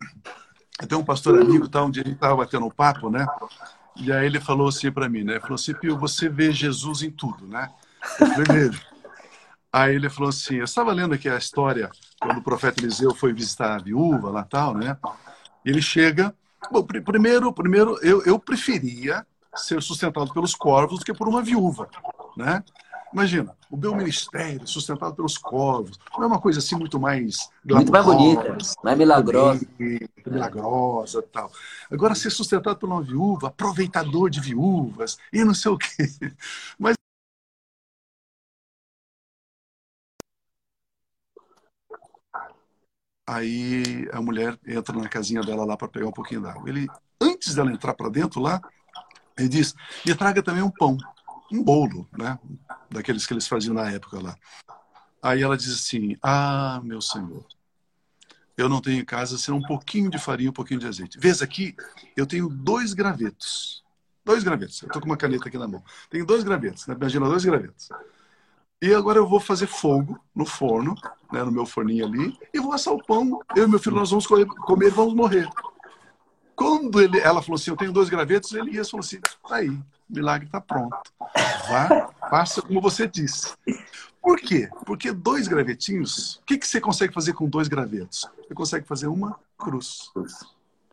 [0.81, 0.87] é...
[0.87, 3.27] Tem um pastor amigo, tá, um dia a gente estava batendo um papo, né?
[3.97, 5.35] E aí ele falou assim para mim, né?
[5.35, 7.71] Ele falou assim, Pio, você vê Jesus em tudo, né?
[8.35, 8.79] Primeiro.
[9.75, 13.33] Aí ele falou assim, eu estava lendo aqui a história quando o profeta Eliseu foi
[13.33, 14.97] visitar a viúva lá tal, né?
[15.65, 16.33] Ele chega.
[16.71, 21.89] Bom, primeiro, primeiro eu, eu preferia ser sustentado pelos corvos do que por uma viúva,
[22.37, 22.63] né?
[23.13, 27.91] Imagina, o meu ministério sustentado pelos corvos, não é uma coisa assim muito mais muito
[27.91, 29.67] mais bonita, mais milagrosa,
[30.25, 31.51] milagrosa, tal.
[31.91, 36.09] Agora ser sustentado por uma viúva, aproveitador de viúvas e não sei o quê.
[36.79, 36.95] Mas
[43.35, 46.69] Aí a mulher entra na casinha dela lá para pegar um pouquinho d'água.
[46.69, 46.87] Ele,
[47.21, 48.61] antes dela entrar para dentro lá,
[49.37, 49.75] ele diz:
[50.07, 50.97] me traga também um pão,
[51.51, 52.39] um bolo, né?
[52.89, 54.37] Daqueles que eles faziam na época lá.
[55.21, 57.45] Aí ela diz assim: Ah, meu senhor,
[58.57, 61.19] eu não tenho em casa senão um pouquinho de farinha, um pouquinho de azeite.
[61.19, 61.75] Vês aqui,
[62.17, 63.83] eu tenho dois gravetos.
[64.25, 64.81] Dois gravetos.
[64.81, 65.83] Eu estou com uma caneta aqui na mão.
[66.09, 66.95] Tenho dois gravetos, né?
[66.95, 67.89] Imagina, dois gravetos.
[68.85, 70.95] E agora eu vou fazer fogo no forno,
[71.33, 73.41] né, no meu forninho ali, e vou assar o pão.
[73.57, 75.49] Eu e meu filho, nós vamos comer vamos morrer.
[76.55, 79.19] Quando ele, ela falou assim, eu tenho dois gravetos, ele ia falou assim,
[79.49, 79.75] tá aí,
[80.07, 80.95] milagre está pronto.
[81.67, 83.55] Vá, faça como você disse.
[84.21, 84.69] Por quê?
[84.85, 88.29] Porque dois gravetinhos, o que, que você consegue fazer com dois gravetos?
[88.47, 90.13] Você consegue fazer uma cruz.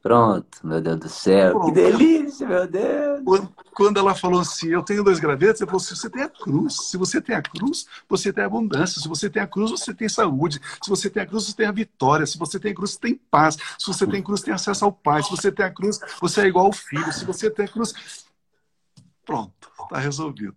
[0.01, 1.59] Pronto, meu Deus do céu.
[1.61, 3.21] Que delícia, meu Deus.
[3.75, 6.75] Quando, ela falou assim, eu tenho dois gravetos, ela falou assim, você tem a cruz.
[6.89, 8.99] Se você tem a cruz, você tem abundância.
[8.99, 10.59] Se você tem a cruz, você tem saúde.
[10.81, 12.25] Se você tem a cruz, você tem a vitória.
[12.25, 13.57] Se você tem a cruz, você tem paz.
[13.77, 15.21] Se você tem a cruz, você tem acesso ao Pai.
[15.21, 17.13] Se você tem a cruz, você é igual ao Filho.
[17.13, 17.93] Se você tem a cruz...
[19.23, 20.55] Pronto, está resolvido.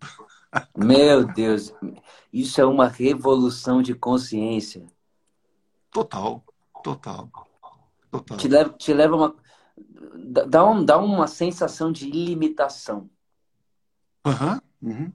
[0.77, 1.75] Meu Deus,
[2.33, 4.87] isso é uma revolução de consciência.
[5.91, 6.43] Total,
[6.83, 7.29] total.
[8.15, 8.39] Total.
[8.39, 9.37] Te leva, te leva uma.
[10.49, 13.11] Dá, um, dá uma sensação de ilimitação.
[14.25, 15.13] Uhum, uhum.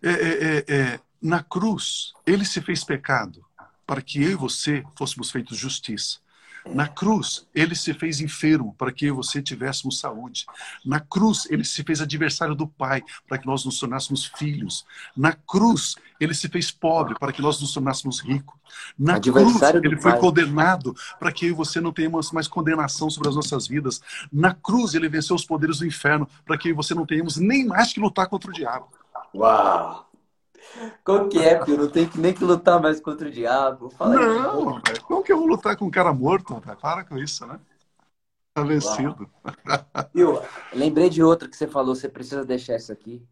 [0.00, 3.44] É, é, é, é, na cruz, ele se fez pecado
[3.84, 6.20] para que eu e você fôssemos feitos justiça.
[6.66, 10.46] Na cruz, ele se fez enfermo para que eu e você tivéssemos saúde.
[10.84, 14.86] Na cruz, ele se fez adversário do Pai para que nós nos tornássemos filhos.
[15.16, 18.54] Na cruz, ele se fez pobre para que nós nos tornássemos ricos.
[18.98, 23.28] Na cruz, ele foi condenado para que eu e você não tenhamos mais condenação sobre
[23.28, 24.00] as nossas vidas.
[24.32, 27.36] Na cruz, ele venceu os poderes do inferno para que eu e você não tenhamos
[27.36, 28.88] nem mais que lutar contra o diabo.
[29.34, 30.11] Uau!
[31.04, 31.76] Qual que é, Pio?
[31.76, 33.90] Não tem nem que lutar mais contra o diabo.
[33.90, 36.54] Fala não, aí, como que eu vou lutar com um cara morto?
[36.54, 36.78] Rapaz?
[36.80, 37.58] Para com isso, né?
[38.54, 39.30] Tá vencido.
[40.12, 40.40] Pio,
[40.72, 43.26] lembrei de outra que você falou, você precisa deixar isso aqui.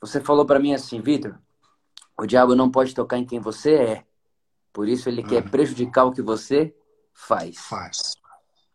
[0.00, 1.38] Você falou para mim assim, Vitor,
[2.18, 4.04] o diabo não pode tocar em quem você é.
[4.72, 6.74] Por isso ele quer prejudicar o que você
[7.12, 7.56] faz.
[7.58, 8.14] Faz.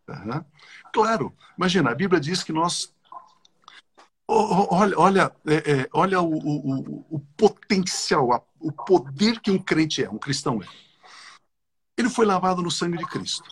[0.10, 0.44] Uhum.
[0.92, 1.34] Claro.
[1.58, 2.94] Imagina, a Bíblia diz que nós
[4.28, 10.10] Olha, olha, é, é, olha o, o, o, potencial, o poder que um crente é,
[10.10, 10.68] um cristão é.
[11.98, 13.44] Ele foi lavado no sangue de Cristo.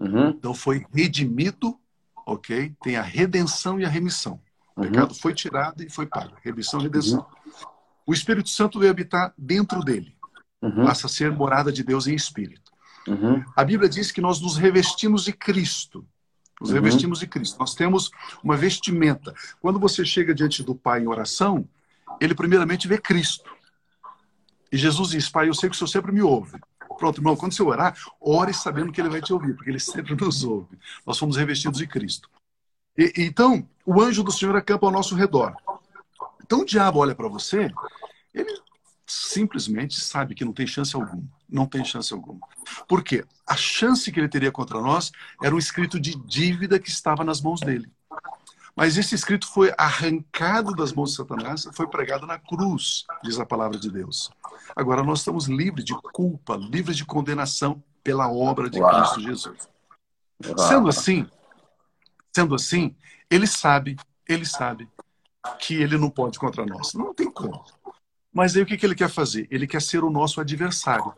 [0.00, 0.30] Uhum.
[0.30, 1.78] Então foi redimido,
[2.26, 2.74] ok?
[2.82, 4.40] Tem a redenção e a remissão.
[4.74, 4.90] O uhum.
[4.90, 6.34] pecado foi tirado e foi pago.
[6.42, 7.20] Remissão e redenção.
[7.20, 7.66] Uhum.
[8.06, 10.16] O Espírito Santo veio habitar dentro dele.
[10.60, 10.84] Uhum.
[10.84, 12.72] Passa a ser morada de Deus em espírito.
[13.06, 13.44] Uhum.
[13.54, 16.06] A Bíblia diz que nós nos revestimos de Cristo.
[16.60, 16.76] Nos uhum.
[16.76, 17.58] revestimos de Cristo.
[17.58, 18.10] Nós temos
[18.42, 19.34] uma vestimenta.
[19.60, 21.68] Quando você chega diante do Pai em oração,
[22.20, 23.50] ele primeiramente vê Cristo.
[24.70, 26.58] E Jesus diz: Pai, eu sei que o Senhor sempre me ouve.
[26.98, 30.14] Pronto, irmão, quando você orar, ore sabendo que ele vai te ouvir, porque ele sempre
[30.14, 30.78] nos ouve.
[31.04, 32.28] Nós somos revestidos de Cristo.
[32.96, 35.54] E, então, o anjo do Senhor acampa ao nosso redor.
[36.42, 37.70] Então, o diabo olha para você,
[38.32, 38.52] ele
[39.06, 41.24] simplesmente sabe que não tem chance alguma.
[41.48, 42.40] Não tem chance alguma.
[42.88, 43.24] Por quê?
[43.46, 45.12] A chance que ele teria contra nós
[45.42, 47.90] era um escrito de dívida que estava nas mãos dele.
[48.76, 53.46] Mas esse escrito foi arrancado das mãos de Satanás, foi pregado na cruz, diz a
[53.46, 54.30] palavra de Deus.
[54.74, 58.92] Agora nós estamos livres de culpa, livres de condenação pela obra de Uau.
[58.92, 59.68] Cristo Jesus.
[60.44, 60.58] Uau.
[60.58, 61.30] Sendo assim,
[62.34, 62.96] sendo assim,
[63.30, 63.96] ele sabe,
[64.28, 64.88] ele sabe
[65.60, 66.94] que ele não pode contra nós.
[66.94, 67.64] Não tem como.
[68.34, 69.46] Mas aí o que, que ele quer fazer?
[69.48, 71.14] Ele quer ser o nosso adversário.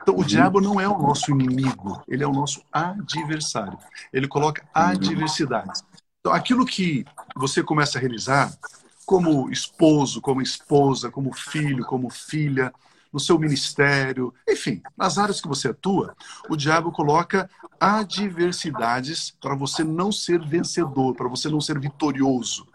[0.00, 0.24] Então, o uhum.
[0.24, 3.76] diabo não é o nosso inimigo, ele é o nosso adversário.
[4.12, 4.68] Ele coloca uhum.
[4.82, 5.82] adversidades.
[6.20, 8.56] Então, aquilo que você começa a realizar,
[9.04, 12.72] como esposo, como esposa, como filho, como filha,
[13.12, 16.16] no seu ministério, enfim, nas áreas que você atua,
[16.48, 22.66] o diabo coloca adversidades para você não ser vencedor, para você não ser vitorioso.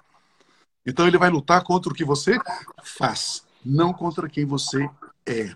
[0.86, 2.38] Então ele vai lutar contra o que você
[2.84, 4.90] faz não contra quem você
[5.26, 5.54] é.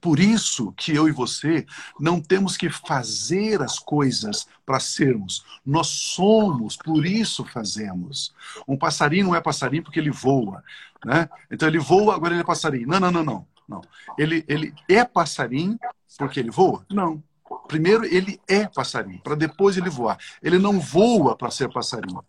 [0.00, 1.66] Por isso que eu e você
[1.98, 5.44] não temos que fazer as coisas para sermos.
[5.66, 8.32] Nós somos, por isso fazemos.
[8.66, 10.62] Um passarinho não é passarinho porque ele voa.
[11.04, 11.28] Né?
[11.50, 12.86] Então ele voa, agora ele é passarinho.
[12.86, 13.46] Não, não, não, não.
[13.68, 13.80] não.
[14.16, 15.78] Ele, ele é passarinho
[16.16, 16.86] porque ele voa?
[16.88, 17.22] Não.
[17.66, 20.18] Primeiro ele é passarinho, para depois ele voar.
[20.42, 22.22] Ele não voa para ser passarinho.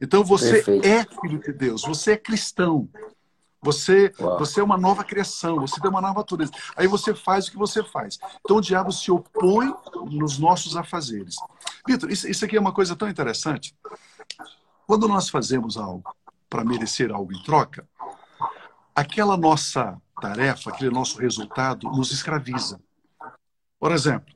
[0.00, 0.86] Então você Perfeito.
[0.86, 2.88] é filho de Deus, você é cristão.
[3.62, 6.50] Você, você é uma nova criação, você tem uma nova natureza.
[6.74, 8.18] Aí você faz o que você faz.
[8.40, 9.74] Então o diabo se opõe
[10.10, 11.36] nos nossos afazeres.
[11.86, 13.74] Vitor, isso, isso aqui é uma coisa tão interessante.
[14.86, 16.02] Quando nós fazemos algo
[16.48, 17.86] para merecer algo em troca,
[18.94, 22.80] aquela nossa tarefa, aquele nosso resultado nos escraviza.
[23.78, 24.34] Por exemplo,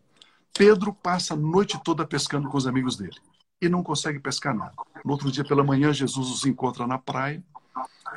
[0.52, 3.16] Pedro passa a noite toda pescando com os amigos dele
[3.60, 4.74] e não consegue pescar nada.
[5.04, 7.42] No outro dia pela manhã, Jesus os encontra na praia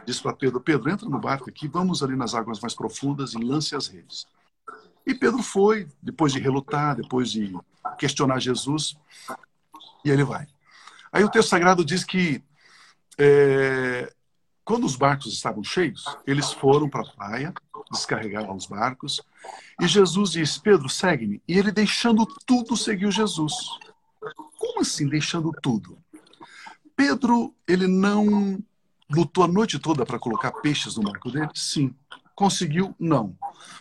[0.08, 3.38] disse para Pedro: Pedro, entra no barco aqui, vamos ali nas águas mais profundas e
[3.38, 4.26] lance as redes.
[5.06, 7.54] E Pedro foi, depois de relutar, depois de
[8.00, 8.98] questionar Jesus,
[10.04, 10.48] e ele vai.
[11.12, 12.42] Aí o texto sagrado diz que
[13.18, 14.14] é,
[14.64, 17.54] quando os barcos estavam cheios, eles foram para a praia,
[17.92, 19.22] descarregaram os barcos,
[19.82, 21.42] e Jesus disse: Pedro, segue-me.
[21.46, 23.54] E ele, deixando tudo, seguiu Jesus.
[24.58, 25.98] Como assim, deixando tudo?
[26.96, 28.58] Pedro, ele não
[29.10, 31.50] Lutou a noite toda para colocar peixes no barco dele?
[31.54, 31.96] Sim.
[32.36, 32.94] Conseguiu?
[33.00, 33.36] Não.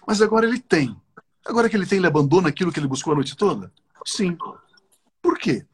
[0.06, 0.96] Mas agora ele tem.
[1.44, 3.72] Agora que ele tem, ele abandona aquilo que ele buscou a noite toda?
[4.04, 4.36] Sim.
[5.20, 5.66] Por quê?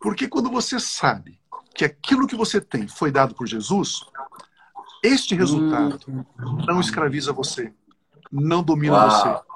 [0.00, 1.40] Porque quando você sabe
[1.74, 4.00] que aquilo que você tem foi dado por Jesus,
[5.02, 5.98] este resultado
[6.66, 7.72] não escraviza você,
[8.30, 9.10] não domina Uau.
[9.10, 9.52] você.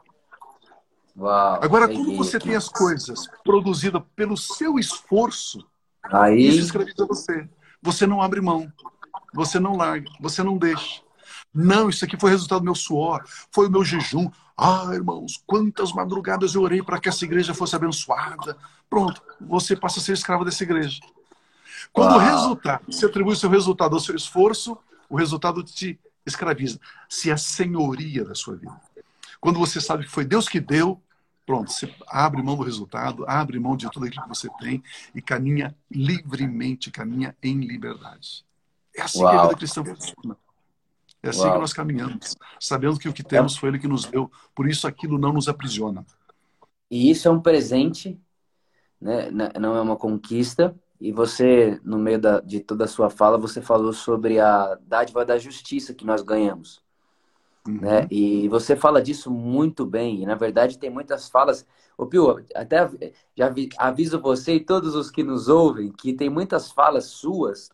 [1.18, 5.66] Uau, Agora, quando você tem as coisas produzidas pelo seu esforço,
[6.02, 6.46] Aí...
[6.46, 7.48] isso escraviza você.
[7.80, 8.70] Você não abre mão.
[9.36, 11.02] Você não larga, você não deixa.
[11.54, 13.22] Não, isso aqui foi resultado do meu suor,
[13.52, 14.30] foi o meu jejum.
[14.56, 18.56] Ah, irmãos, quantas madrugadas eu orei para que essa igreja fosse abençoada.
[18.88, 21.00] Pronto, você passa a ser escravo dessa igreja.
[21.92, 22.18] Quando Uau.
[22.18, 24.76] o resultado, você atribui o seu resultado ao seu esforço,
[25.08, 26.80] o resultado te escraviza.
[27.08, 28.80] Se é a senhoria da sua vida.
[29.38, 31.00] Quando você sabe que foi Deus que deu,
[31.44, 34.82] Pronto, você abre mão do resultado, abre mão de tudo aquilo que você tem
[35.14, 38.44] e caminha livremente, caminha em liberdade.
[38.96, 39.32] É assim Uau.
[39.32, 40.36] que a vida cristã funciona.
[41.22, 41.52] É assim Uau.
[41.52, 44.86] que nós caminhamos, sabendo que o que temos foi Ele que nos deu, por isso
[44.86, 46.04] aquilo não nos aprisiona.
[46.90, 48.18] E isso é um presente,
[49.00, 49.30] né?
[49.30, 50.74] não é uma conquista.
[50.98, 55.26] E você, no meio da, de toda a sua fala, você falou sobre a dádiva
[55.26, 56.80] da justiça que nós ganhamos.
[57.68, 57.80] Uhum.
[57.80, 58.06] Né?
[58.10, 60.22] E você fala disso muito bem.
[60.22, 61.66] E, na verdade, tem muitas falas.
[61.98, 62.88] Ô, Pio, até
[63.36, 67.70] já aviso você e todos os que nos ouvem que tem muitas falas suas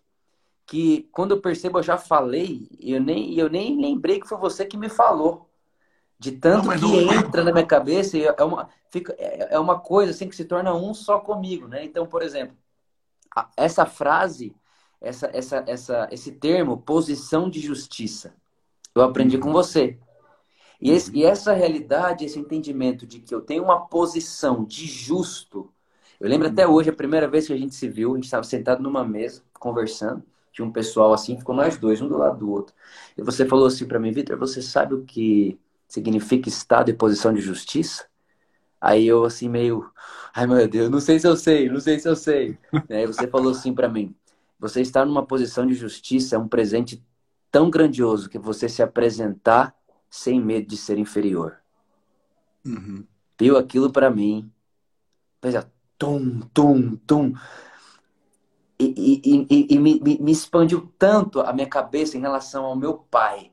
[0.72, 4.38] que, quando eu percebo, eu já falei e eu nem, eu nem lembrei que foi
[4.38, 5.50] você que me falou.
[6.18, 7.12] De tanto não, que não...
[7.12, 10.74] entra na minha cabeça, é uma, fica, é, é uma coisa assim que se torna
[10.74, 11.84] um só comigo, né?
[11.84, 12.56] Então, por exemplo,
[13.54, 14.56] essa frase,
[14.98, 18.34] essa, essa, essa, esse termo, posição de justiça,
[18.94, 19.98] eu aprendi com você.
[20.80, 25.70] E, esse, e essa realidade, esse entendimento de que eu tenho uma posição de justo.
[26.18, 28.44] Eu lembro até hoje, a primeira vez que a gente se viu, a gente estava
[28.44, 30.31] sentado numa mesa, conversando.
[30.52, 32.74] Tinha um pessoal assim, ficou nós dois, um do lado do outro.
[33.16, 37.32] E você falou assim para mim, Vitor, você sabe o que significa estado e posição
[37.32, 38.06] de justiça?
[38.80, 39.90] Aí eu assim meio,
[40.34, 42.58] ai meu Deus, não sei se eu sei, não sei se eu sei.
[42.90, 44.14] Aí você falou assim para mim,
[44.58, 47.02] você está numa posição de justiça é um presente
[47.50, 49.74] tão grandioso que você se apresentar
[50.10, 51.56] sem medo de ser inferior.
[52.64, 53.04] Uhum.
[53.38, 54.50] Viu aquilo para mim,
[55.40, 55.54] fez
[55.98, 57.34] tum, tum, tum.
[58.78, 62.94] E, e, e, e me, me expandiu tanto a minha cabeça em relação ao meu
[62.94, 63.52] pai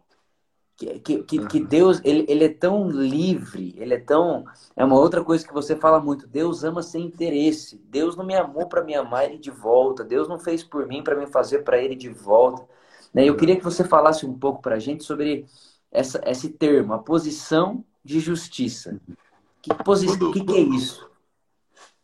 [1.03, 4.45] que, que, que Deus ele, ele é tão livre, ele é tão.
[4.77, 6.25] É uma outra coisa que você fala muito.
[6.25, 7.82] Deus ama sem interesse.
[7.89, 10.05] Deus não me amou para me amar ele de volta.
[10.05, 12.65] Deus não fez por mim para me fazer para ele de volta.
[13.13, 13.25] Né?
[13.25, 15.45] Eu queria que você falasse um pouco para a gente sobre
[15.91, 19.01] essa, esse termo, a posição de justiça.
[19.62, 20.08] Que, posi...
[20.08, 21.10] quando, que, que é isso?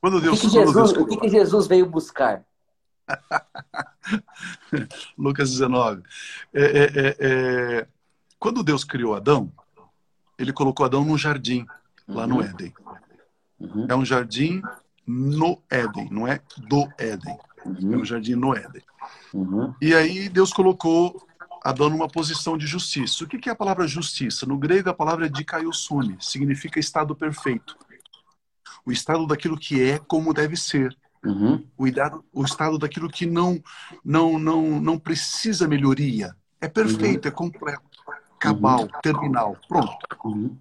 [0.01, 1.03] Quando Deus, o que, que Jesus, Deus...
[1.03, 2.45] o que, que Jesus veio buscar?
[5.17, 6.03] Lucas 19.
[6.53, 7.87] É, é, é, é
[8.39, 9.51] quando Deus criou Adão,
[10.37, 11.65] ele colocou Adão num jardim,
[12.07, 12.27] lá uhum.
[12.27, 12.73] no Éden.
[13.59, 13.87] Uhum.
[13.89, 14.61] É um jardim
[15.07, 17.37] no Éden, não é do Éden.
[17.65, 17.93] Uhum.
[17.93, 18.83] É um jardim no Éden.
[19.33, 19.73] Uhum.
[19.81, 21.25] E aí Deus colocou
[21.63, 23.23] Adão numa posição de justiça.
[23.23, 24.45] O que é a palavra justiça?
[24.45, 27.75] No grego, a palavra é dikaiosune, significa estado perfeito.
[28.85, 30.95] O estado daquilo que é como deve ser.
[31.25, 31.65] Uhum.
[31.77, 33.61] O, estado, o estado daquilo que não,
[34.03, 36.35] não, não, não precisa melhoria.
[36.61, 37.31] É perfeito, uhum.
[37.31, 37.95] é completo
[38.39, 38.89] cabal, uhum.
[39.01, 39.57] terminal.
[39.67, 39.97] Pronto.
[40.23, 40.57] Uhum.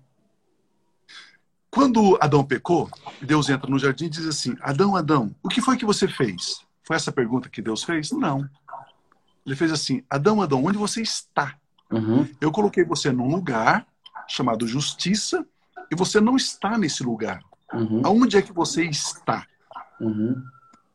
[1.71, 2.89] Quando Adão pecou,
[3.21, 6.65] Deus entra no jardim e diz assim: Adão, Adão, o que foi que você fez?
[6.85, 8.13] Foi essa pergunta que Deus fez?
[8.13, 8.49] Não.
[9.45, 11.57] Ele fez assim: Adão, Adão, onde você está?
[11.91, 12.29] Uhum.
[12.41, 13.87] Eu coloquei você num lugar
[14.29, 15.45] chamado justiça
[15.91, 17.43] e você não está nesse lugar.
[17.73, 18.03] Uhum.
[18.05, 19.47] Aonde é que você está?
[20.01, 20.43] Uhum.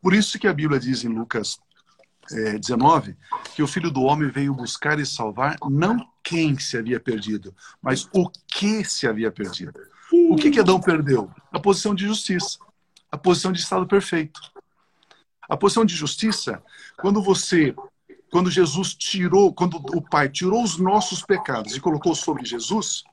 [0.02, 1.60] Por isso que a Bíblia diz em Lucas
[2.32, 3.16] é, 19
[3.56, 8.08] que o Filho do Homem veio buscar e salvar não quem se havia perdido, mas
[8.14, 9.80] o que se havia perdido.
[10.30, 11.32] O que, que Adão perdeu?
[11.52, 12.60] A posição de justiça,
[13.12, 14.40] a posição de estado perfeito.
[15.48, 16.64] A posição de justiça,
[17.00, 17.76] quando você,
[18.32, 23.04] quando Jesus tirou, quando o Pai tirou os nossos pecados e colocou sobre Jesus,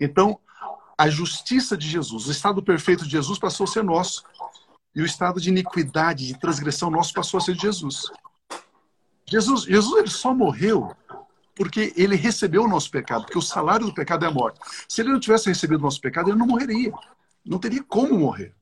[0.00, 0.38] então
[0.98, 4.24] a justiça de Jesus, o estado perfeito de Jesus passou a ser nosso.
[4.94, 8.10] E o estado de iniquidade, de transgressão nosso passou a ser de Jesus.
[9.26, 10.94] Jesus, Jesus ele só morreu
[11.56, 14.58] porque ele recebeu o nosso pecado, porque o salário do pecado é a morte.
[14.88, 16.92] Se ele não tivesse recebido o nosso pecado, ele não morreria.
[17.44, 18.52] Não teria como morrer.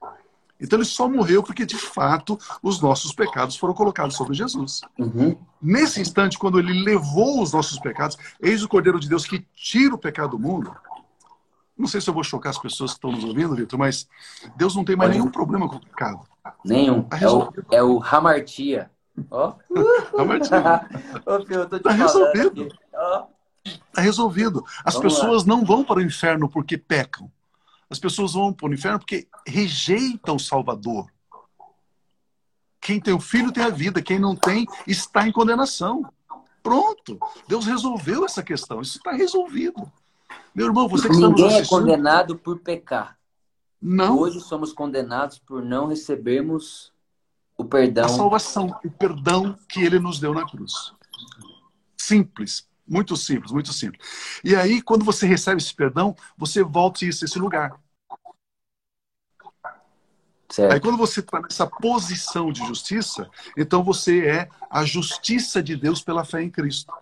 [0.61, 4.81] Então ele só morreu porque, de fato, os nossos pecados foram colocados sobre Jesus.
[4.97, 5.37] Uhum.
[5.61, 9.95] Nesse instante, quando ele levou os nossos pecados, eis o Cordeiro de Deus que tira
[9.95, 10.73] o pecado do mundo.
[11.77, 14.07] Não sei se eu vou chocar as pessoas que estão nos ouvindo, Vitor, mas
[14.57, 16.21] Deus não tem mais nenhum problema com o pecado.
[16.65, 17.03] Nenhum.
[17.03, 18.91] Tá é o, é o Hamartia.
[19.31, 19.55] Ó.
[21.27, 22.69] Ô, filho, tô te tá resolvido.
[23.65, 24.65] Está resolvido.
[24.85, 25.49] As Vamos pessoas lá.
[25.49, 27.31] não vão para o inferno porque pecam.
[27.89, 31.07] As pessoas vão para o inferno porque rejeitam o Salvador.
[32.81, 36.03] Quem tem o filho tem a vida, quem não tem está em condenação.
[36.63, 37.19] Pronto.
[37.47, 38.81] Deus resolveu essa questão.
[38.81, 39.91] Isso está resolvido.
[40.55, 43.19] Meu irmão, você que Ninguém está nos é condenado por pecar.
[43.81, 44.19] Não.
[44.19, 46.93] Hoje somos condenados por não recebermos
[47.57, 48.05] o perdão.
[48.05, 50.93] A salvação, o perdão que ele nos deu na cruz.
[51.97, 52.69] Simples.
[52.87, 54.07] Muito simples, muito simples.
[54.45, 57.81] E aí, quando você recebe esse perdão, você volta isso, esse lugar.
[60.51, 60.73] Certo.
[60.75, 66.03] Aí, quando você está nessa posição de justiça, então você é a justiça de Deus
[66.03, 66.93] pela fé em Cristo.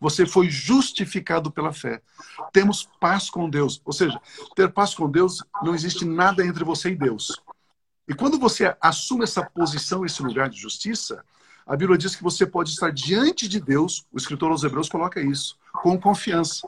[0.00, 2.00] Você foi justificado pela fé.
[2.52, 3.82] Temos paz com Deus.
[3.84, 4.18] Ou seja,
[4.56, 7.40] ter paz com Deus não existe nada entre você e Deus.
[8.08, 11.22] E quando você assume essa posição, esse lugar de justiça,
[11.66, 15.20] a Bíblia diz que você pode estar diante de Deus, o escritor aos Hebreus coloca
[15.20, 16.66] isso, com confiança.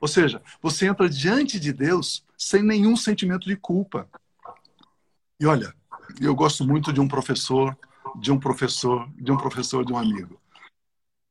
[0.00, 4.08] Ou seja, você entra diante de Deus sem nenhum sentimento de culpa.
[5.38, 5.74] E olha,
[6.20, 7.76] eu gosto muito de um professor,
[8.18, 10.40] de um professor, de um professor, de um amigo.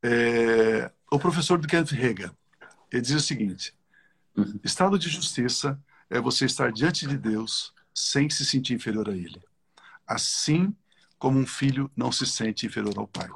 [0.04, 2.32] É, o professor do Kenneth Hagin,
[2.92, 3.74] ele diz o seguinte:
[4.36, 4.60] uhum.
[4.64, 9.42] estado de justiça é você estar diante de Deus sem se sentir inferior a Ele.
[10.06, 10.76] Assim
[11.18, 13.30] como um filho não se sente inferior ao pai.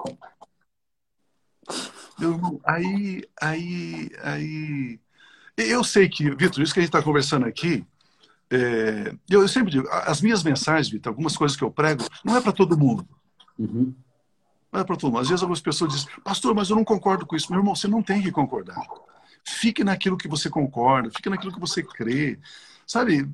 [2.19, 4.99] Meu irmão, aí, aí, aí.
[5.57, 7.86] Eu sei que, Vitor, isso que a gente está conversando aqui,
[8.49, 12.36] é, eu, eu, sempre digo, as minhas mensagens, Vitor, algumas coisas que eu prego, não
[12.36, 13.07] é para todo mundo.
[13.57, 13.93] Uhum.
[14.72, 15.22] É para todo mundo.
[15.22, 17.51] Às vezes algumas pessoas dizem, pastor, mas eu não concordo com isso.
[17.51, 18.86] Meu irmão, você não tem que concordar.
[19.43, 22.38] Fique naquilo que você concorda, fique naquilo que você crê.
[22.86, 23.28] Sabe,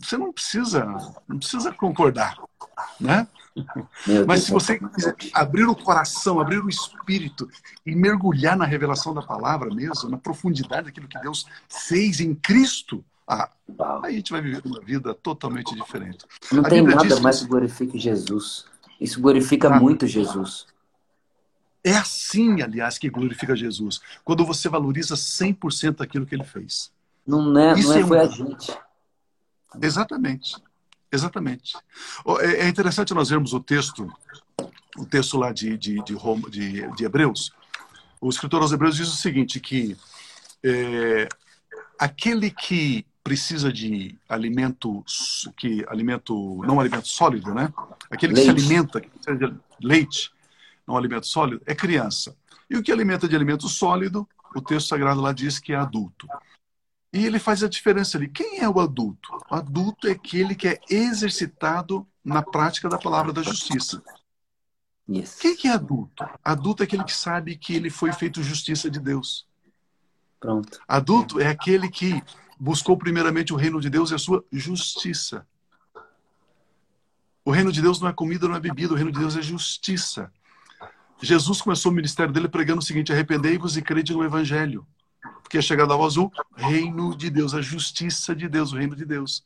[0.00, 0.84] você não precisa,
[1.26, 2.36] não precisa concordar,
[3.00, 3.26] né?
[4.26, 7.48] Mas se você quiser abrir o coração, abrir o espírito
[7.84, 13.04] e mergulhar na revelação da palavra mesmo, na profundidade daquilo que Deus fez em Cristo,
[13.26, 13.50] ah,
[14.02, 16.24] aí a gente vai viver uma vida totalmente diferente.
[16.52, 18.66] Não a tem nada mais que glorifique Jesus.
[19.00, 20.66] Isso glorifica ah, muito Jesus.
[21.86, 24.00] É assim, aliás, que glorifica Jesus.
[24.24, 26.90] Quando você valoriza 100% aquilo que ele fez.
[27.24, 28.20] Não é, Isso não é, é foi um...
[28.20, 28.78] a gente.
[29.80, 30.56] Exatamente.
[31.12, 31.76] Exatamente.
[32.40, 34.12] É, é interessante nós vermos o texto,
[34.98, 37.52] o texto lá de, de, de, Roma, de, de Hebreus.
[38.20, 39.96] O escritor aos Hebreus diz o seguinte, que
[40.64, 41.28] é,
[41.96, 45.04] aquele que precisa de alimento,
[45.56, 47.72] que alimento não alimento sólido, né?
[48.10, 48.60] Aquele que leite.
[48.60, 50.32] se alimenta, que precisa de leite,
[50.86, 52.36] não alimento sólido, é criança.
[52.70, 56.26] E o que alimenta de alimento sólido, o texto sagrado lá diz que é adulto.
[57.12, 58.28] E ele faz a diferença ali.
[58.28, 59.28] Quem é o adulto?
[59.50, 64.02] O adulto é aquele que é exercitado na prática da palavra da justiça.
[65.08, 65.36] Yes.
[65.36, 66.28] Quem que é adulto?
[66.44, 69.46] Adulto é aquele que sabe que ele foi feito justiça de Deus.
[70.40, 70.80] Pronto.
[70.86, 72.22] Adulto é aquele que
[72.58, 75.46] buscou primeiramente o reino de Deus e a sua justiça.
[77.44, 79.42] O reino de Deus não é comida, não é bebida, o reino de Deus é
[79.42, 80.32] justiça.
[81.20, 84.86] Jesus começou o ministério dele pregando o seguinte: arrependei-vos e crede no evangelho
[85.46, 88.96] porque é chegado a vós o reino de Deus, a justiça de Deus, o reino
[88.96, 89.44] de Deus.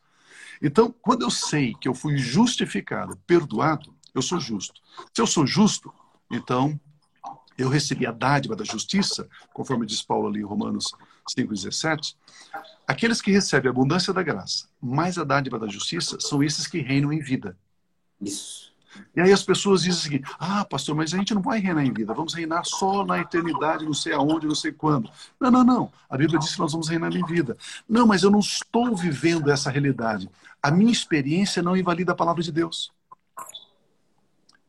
[0.63, 4.81] Então, quando eu sei que eu fui justificado, perdoado, eu sou justo.
[5.15, 5.93] Se eu sou justo,
[6.31, 6.81] então
[7.59, 10.87] eu recebi a dádiva da justiça, conforme diz Paulo ali em Romanos
[11.37, 12.17] 5,17.
[12.89, 16.81] Aqueles que recebem a abundância da graça, mais a dádiva da justiça, são esses que
[16.81, 17.59] reinam em vida.
[18.19, 18.70] Isso.
[19.15, 21.85] E aí as pessoas dizem o seguinte: ah, pastor, mas a gente não vai reinar
[21.85, 25.11] em vida, vamos reinar só na eternidade, não sei aonde, não sei quando.
[25.39, 25.93] Não, não, não.
[26.09, 27.57] A Bíblia diz que nós vamos reinar em vida.
[27.89, 30.29] Não, mas eu não estou vivendo essa realidade.
[30.63, 32.93] A minha experiência não invalida a palavra de Deus.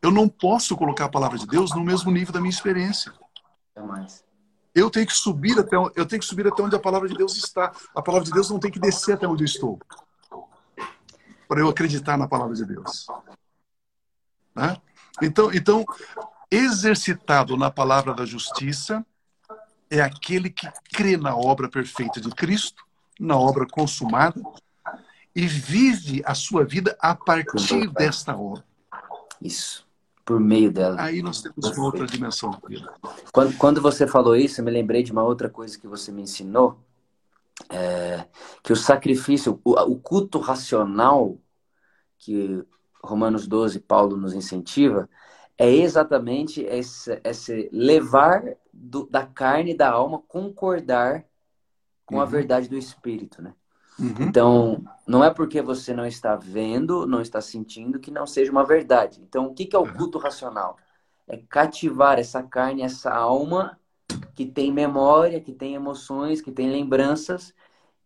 [0.02, 3.14] Eu não posso colocar a palavra de Deus no mesmo nível da minha experiência.
[4.74, 7.36] Eu tenho que subir até eu tenho que subir até onde a palavra de Deus
[7.38, 7.72] está.
[7.94, 9.80] A palavra de Deus não tem que descer até onde eu estou.
[11.48, 13.06] Para eu acreditar na palavra de Deus.
[14.56, 14.78] Né?
[15.22, 15.86] Então, então,
[16.50, 19.06] exercitado na palavra da justiça
[19.90, 22.84] é aquele que crê na obra perfeita de Cristo,
[23.20, 24.42] na obra consumada,
[25.36, 28.64] e vive a sua vida a partir desta obra.
[29.42, 29.86] Isso,
[30.26, 31.02] por meio dela.
[31.02, 32.94] Aí nós temos uma outra dimensão da vida.
[33.32, 36.22] Quando, quando você falou isso, eu me lembrei de uma outra coisa que você me
[36.22, 36.80] ensinou,
[37.70, 38.26] é,
[38.64, 41.38] que o sacrifício, o, o culto racional
[42.18, 42.64] que
[43.04, 45.10] Romanos 12, Paulo nos incentiva,
[45.58, 48.44] é exatamente esse, esse levar
[48.74, 51.26] do, da carne e da alma concordar
[52.06, 52.22] com uhum.
[52.22, 53.54] a verdade do Espírito, né?
[54.00, 54.16] Uhum.
[54.22, 58.66] Então, não é porque você não está vendo, não está sentindo, que não seja uma
[58.66, 59.22] verdade.
[59.22, 59.94] Então, o que, que é o uhum.
[59.94, 60.78] culto racional?
[61.28, 63.80] É cativar essa carne, essa alma
[64.34, 67.54] que tem memória, que tem emoções, que tem lembranças,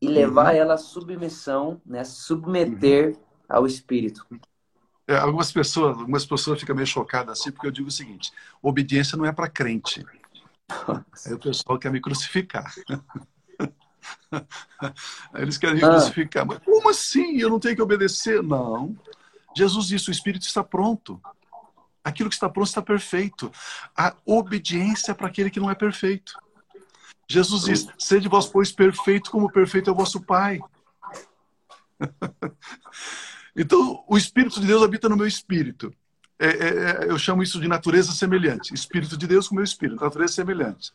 [0.02, 0.60] e levar uhum.
[0.60, 2.04] ela à submissão, né?
[2.04, 3.22] submeter uhum.
[3.48, 4.28] ao Espírito.
[5.08, 8.32] É, algumas pessoas, algumas pessoas ficam meio chocadas assim, porque eu digo o seguinte:
[8.62, 10.04] obediência não é para crente.
[11.26, 12.74] Aí o pessoal quer me crucificar.
[15.34, 15.90] Aí eles querem me ah.
[15.90, 16.46] crucificar.
[16.46, 17.38] Mas como assim?
[17.38, 18.42] Eu não tenho que obedecer?
[18.42, 18.98] Não.
[19.56, 21.22] Jesus disse: o Espírito está pronto.
[22.04, 23.52] Aquilo que está pronto está perfeito.
[23.96, 26.34] A obediência é para aquele que não é perfeito.
[27.28, 30.60] Jesus diz: sede vós, pois, perfeito, como perfeito é o vosso Pai.
[33.56, 35.94] Então, o Espírito de Deus habita no meu espírito.
[36.38, 38.74] É, é, é, eu chamo isso de natureza semelhante.
[38.74, 40.94] Espírito de Deus com meu espírito, natureza semelhante.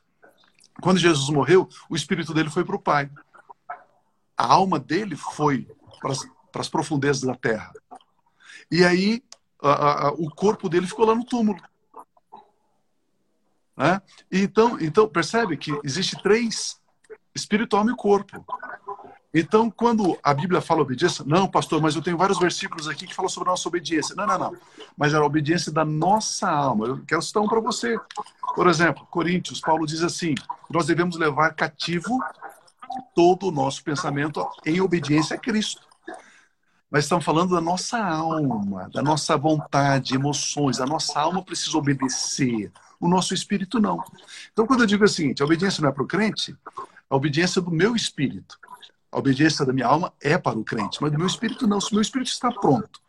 [0.80, 3.10] Quando Jesus morreu, o espírito dele foi para o Pai.
[4.36, 5.66] A alma dele foi
[6.00, 7.72] para as profundezas da terra.
[8.70, 9.22] E aí
[9.62, 11.60] a, a, o corpo dele ficou lá no túmulo.
[13.76, 14.00] Né?
[14.30, 16.80] Então, então, percebe que existe três:
[17.34, 18.44] espírito, alma e corpo.
[19.32, 23.14] Então, quando a Bíblia fala obediência, não, pastor, mas eu tenho vários versículos aqui que
[23.14, 24.14] falam sobre a nossa obediência.
[24.16, 24.56] Não, não, não.
[24.96, 26.86] Mas era a obediência da nossa alma.
[26.88, 27.96] Eu quero citar um para você.
[28.56, 30.34] Por exemplo, Coríntios, Paulo diz assim:
[30.68, 32.18] nós devemos levar cativo
[33.14, 35.82] todo o nosso pensamento em obediência a Cristo.
[36.90, 40.80] Mas estamos falando da nossa alma, da nossa vontade, emoções.
[40.80, 44.02] A nossa alma precisa obedecer, o nosso espírito não.
[44.52, 46.56] Então, quando eu digo o seguinte: a obediência não é para o crente,
[47.08, 48.58] a obediência é do meu espírito.
[49.12, 51.80] A obediência da minha alma é para o crente, mas do meu espírito não.
[51.80, 53.00] Se o meu espírito está pronto,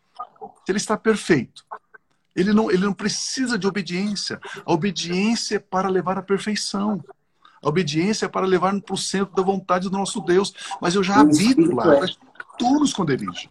[0.66, 1.64] se ele está perfeito,
[2.36, 4.40] ele não, ele não precisa de obediência.
[4.66, 7.04] A obediência é para levar à perfeição.
[7.62, 10.54] A obediência é para levar para o centro da vontade do nosso Deus.
[10.82, 12.06] Mas eu já habito lá, é.
[12.06, 13.50] estou nos esconderijo.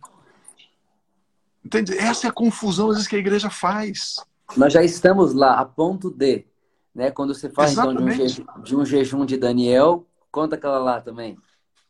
[1.65, 1.97] Entende?
[1.97, 4.17] Essa é a confusão às vezes que a igreja faz.
[4.57, 6.45] Nós já estamos lá a ponto de,
[6.95, 7.11] né?
[7.11, 11.01] Quando você fala então, de, um jejum, de um jejum de Daniel, conta aquela lá
[11.01, 11.39] também.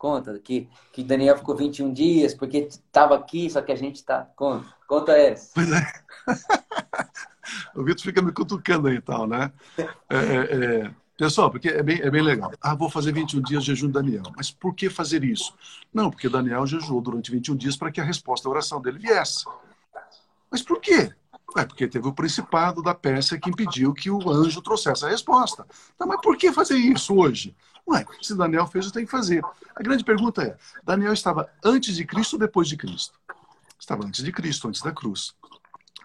[0.01, 4.23] Conta que, que Daniel ficou 21 dias porque estava aqui, só que a gente está.
[4.35, 5.51] Conta, conta essa.
[5.55, 5.93] Pois é.
[7.77, 9.53] o Vitor fica me cutucando aí e tal, né?
[9.77, 12.51] É, é, é, pessoal, porque é bem, é bem legal.
[12.63, 14.23] Ah, vou fazer 21 dias de jejum de Daniel.
[14.35, 15.55] Mas por que fazer isso?
[15.93, 19.45] Não, porque Daniel jejuou durante 21 dias para que a resposta à oração dele viesse.
[20.51, 21.13] Mas por quê?
[21.59, 25.67] É porque teve o principado da Pérsia que impediu que o anjo trouxesse a resposta.
[25.95, 27.55] Então, mas por que fazer isso hoje?
[27.89, 29.43] Ué, se Daniel fez, eu tenho que fazer.
[29.75, 33.19] A grande pergunta é: Daniel estava antes de Cristo ou depois de Cristo?
[33.79, 35.35] Estava antes de Cristo, antes da cruz.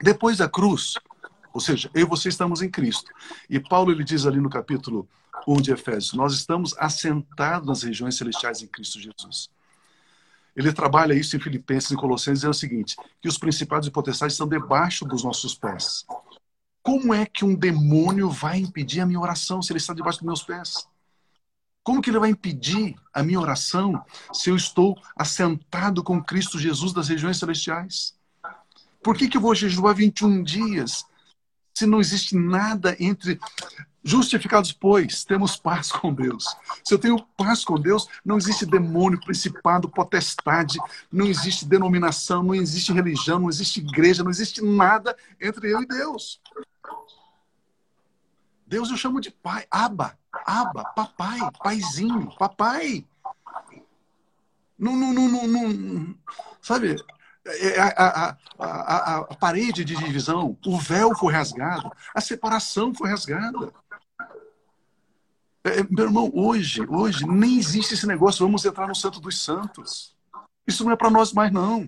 [0.02, 0.96] Depois da cruz,
[1.54, 3.12] ou seja, eu e você estamos em Cristo.
[3.50, 5.08] E Paulo ele diz ali no capítulo
[5.48, 9.50] 1 de Efésios: Nós estamos assentados nas regiões celestiais em Cristo Jesus.
[10.56, 14.34] Ele trabalha isso em Filipenses e Colossenses, dizendo o seguinte: que os principados e potestades
[14.34, 16.06] estão debaixo dos nossos pés.
[16.82, 20.28] Como é que um demônio vai impedir a minha oração se ele está debaixo dos
[20.28, 20.88] meus pés?
[21.86, 26.92] Como que ele vai impedir a minha oração se eu estou assentado com Cristo Jesus
[26.92, 28.14] das regiões celestiais?
[29.02, 31.06] Por que, que eu vou jejuar 21 dias
[31.74, 33.40] se não existe nada entre
[34.08, 36.56] Justificados, pois, temos paz com Deus.
[36.84, 40.78] Se eu tenho paz com Deus, não existe demônio, principado, potestade,
[41.12, 45.88] não existe denominação, não existe religião, não existe igreja, não existe nada entre eu e
[45.88, 46.40] Deus.
[48.68, 50.16] Deus eu chamo de pai, aba,
[50.46, 53.06] aba, papai, paizinho, papai.
[54.78, 56.16] Não, não, não, não,
[56.62, 56.96] sabe?
[57.46, 63.10] É, a, a, a, a, parede de divisão, o véu foi rasgado, a separação foi
[63.10, 63.72] rasgada.
[65.64, 70.16] É, meu irmão, hoje, hoje, nem existe esse negócio, vamos entrar no Santo dos Santos.
[70.68, 71.88] Isso não é para nós mais, não.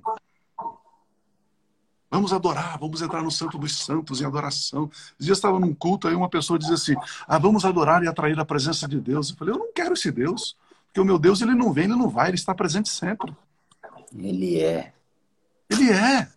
[2.10, 4.90] Vamos adorar, vamos entrar no Santo dos Santos em adoração.
[5.20, 6.96] Esse dia estava num culto, aí uma pessoa diz assim:
[7.28, 9.30] ah, vamos adorar e atrair a presença de Deus.
[9.30, 10.56] Eu falei: eu não quero esse Deus,
[10.86, 13.36] porque o meu Deus ele não vem, ele não vai, ele está presente sempre.
[14.16, 14.94] Ele é.
[15.70, 16.30] Ele é.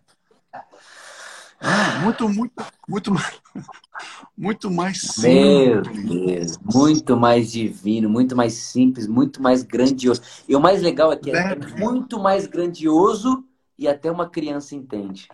[1.63, 2.53] Ah, muito, muito,
[2.87, 3.41] muito mais,
[4.35, 5.23] muito mais simples.
[5.23, 5.81] Meu
[6.25, 10.21] Deus, muito mais divino, muito mais simples, muito mais grandioso.
[10.49, 13.45] E o mais legal é que é, é muito mais grandioso
[13.77, 15.29] e até uma criança entende.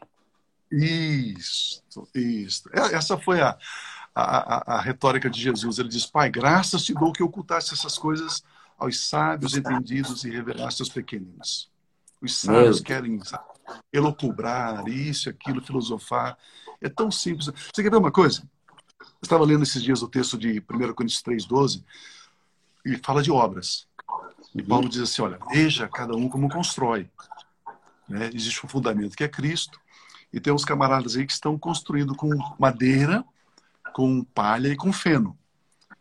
[0.72, 1.82] Isso,
[2.14, 2.70] isso.
[2.74, 3.58] É, essa foi a,
[4.14, 5.80] a, a, a retórica de Jesus.
[5.80, 8.44] Ele diz: Pai, graças te dou que ocultaste essas coisas
[8.78, 11.70] aos sábios, entendidos e revelaste aos pequeninos.
[12.22, 13.20] Os sábios querem
[13.92, 16.38] elocubrar, isso, aquilo, filosofar.
[16.82, 17.48] É tão simples.
[17.48, 18.42] Você quer ver uma coisa?
[19.00, 21.84] Eu estava lendo esses dias o texto de 1 Coríntios 3,12
[22.86, 23.88] e fala de obras.
[24.54, 27.10] E Paulo diz assim: olha, veja cada um como constrói.
[28.08, 28.30] Né?
[28.34, 29.80] Existe um fundamento que é Cristo,
[30.32, 33.24] e tem uns camaradas aí que estão construindo com madeira,
[33.94, 35.38] com palha e com feno.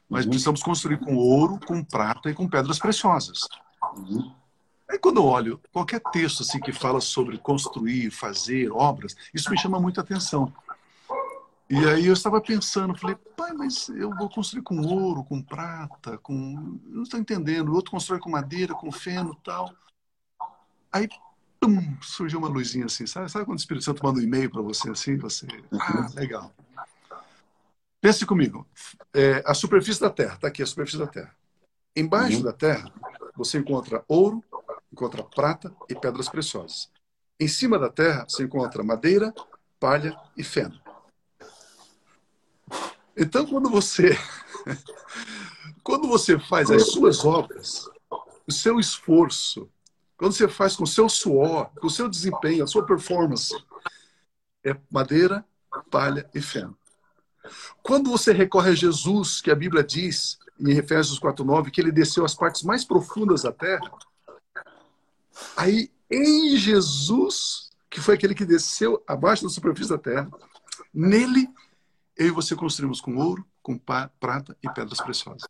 [0.09, 0.31] Mas uhum.
[0.31, 3.41] precisamos construir com ouro, com prata e com pedras preciosas.
[3.97, 4.33] Uhum.
[4.89, 9.59] Aí quando eu olho qualquer texto assim que fala sobre construir, fazer obras, isso me
[9.59, 10.53] chama muita atenção.
[11.69, 16.17] E aí eu estava pensando, falei, pai, mas eu vou construir com ouro, com prata,
[16.19, 16.79] com.
[16.85, 17.71] não estou entendendo.
[17.71, 19.73] O outro constrói com madeira, com feno tal.
[20.93, 21.09] Aí,
[21.67, 23.31] pum, surgiu uma luzinha assim, sabe?
[23.31, 25.17] Sabe quando o Espírito Santo manda um e-mail para você assim?
[25.19, 25.47] Você.
[25.73, 26.55] Ah, legal.
[28.01, 28.67] Pense comigo.
[29.15, 31.35] É, a superfície da Terra, está aqui a superfície da Terra.
[31.95, 32.43] Embaixo uhum.
[32.45, 32.93] da Terra,
[33.35, 34.43] você encontra ouro,
[34.93, 36.91] encontra prata e pedras preciosas.
[37.39, 39.35] Em cima da terra se encontra madeira,
[39.79, 40.81] palha e feno.
[43.15, 44.17] Então, quando você
[45.87, 47.89] Quando você faz as suas obras,
[48.47, 49.71] o seu esforço,
[50.17, 53.55] quando você faz com o seu suor, com o seu desempenho, a sua performance,
[54.65, 55.45] é madeira,
[55.91, 56.77] palha e feno.
[57.83, 62.25] Quando você recorre a Jesus, que a Bíblia diz em Efésios 4:9 que ele desceu
[62.25, 63.91] às partes mais profundas da terra,
[65.57, 70.29] aí em Jesus, que foi aquele que desceu abaixo da superfície da terra,
[70.93, 71.49] nele
[72.17, 75.47] eu e você construímos com ouro, com prata e pedras preciosas.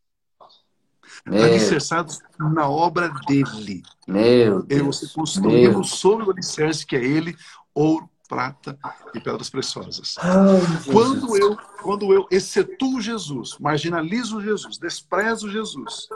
[1.24, 1.44] Meu.
[1.44, 3.82] Alicerçados na obra dele.
[4.06, 4.68] Meu Deus.
[4.70, 7.36] Eu e você sobre o alicerce que é ele,
[7.74, 8.78] ouro, prata
[9.14, 10.16] e pedras preciosas.
[10.18, 16.08] Oh, quando eu, quando eu excetuo Jesus, marginalizo Jesus, desprezo Jesus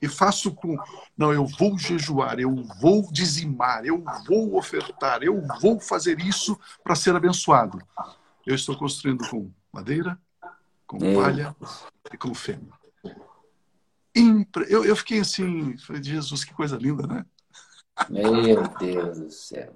[0.00, 0.76] e faço com,
[1.16, 6.94] não, eu vou jejuar, eu vou dizimar, eu vou ofertar, eu vou fazer isso para
[6.94, 7.78] ser abençoado.
[8.46, 10.18] Eu estou construindo com madeira,
[10.86, 11.20] com Meu.
[11.20, 11.54] palha
[12.12, 12.72] e com feno.
[14.20, 14.66] Impre...
[14.68, 17.24] Eu, eu fiquei assim, falei, Jesus, que coisa linda, né?
[18.08, 19.74] Meu Deus do céu.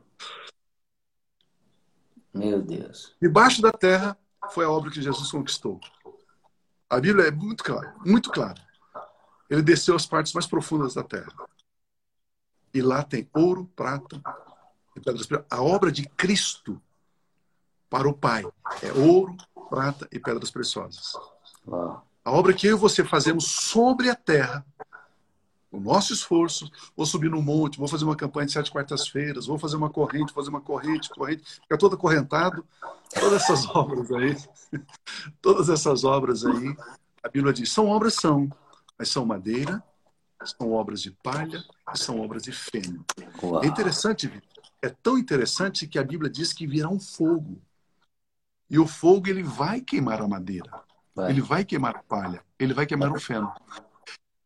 [2.32, 3.14] Meu Deus.
[3.20, 4.18] Debaixo da terra
[4.50, 5.80] foi a obra que Jesus conquistou.
[6.88, 8.60] A Bíblia é muito clara, muito clara.
[9.48, 11.32] Ele desceu às partes mais profundas da terra.
[12.72, 14.20] E lá tem ouro, prata
[14.96, 15.46] e pedras preciosas.
[15.50, 16.80] A obra de Cristo
[17.88, 18.44] para o Pai
[18.82, 19.36] é ouro,
[19.70, 21.12] prata e pedras preciosas.
[21.66, 22.04] Uau.
[22.24, 24.64] A obra que eu e você fazemos sobre a terra
[25.74, 29.58] o nosso esforço, vou subir no monte, vou fazer uma campanha de sete quartas-feiras, vou
[29.58, 32.64] fazer uma corrente, fazer uma corrente, corrente, fica todo acorrentado.
[33.12, 34.36] Todas essas obras aí,
[35.42, 36.76] todas essas obras aí,
[37.22, 38.48] a Bíblia diz, são obras, são,
[38.96, 39.82] mas são madeira,
[40.44, 43.04] são obras de palha e são obras de feno.
[43.60, 44.30] É interessante,
[44.80, 47.60] é tão interessante que a Bíblia diz que virá um fogo.
[48.70, 50.70] E o fogo, ele vai queimar a madeira.
[51.14, 51.30] Vai.
[51.30, 53.52] Ele vai queimar a palha, ele vai queimar o feno.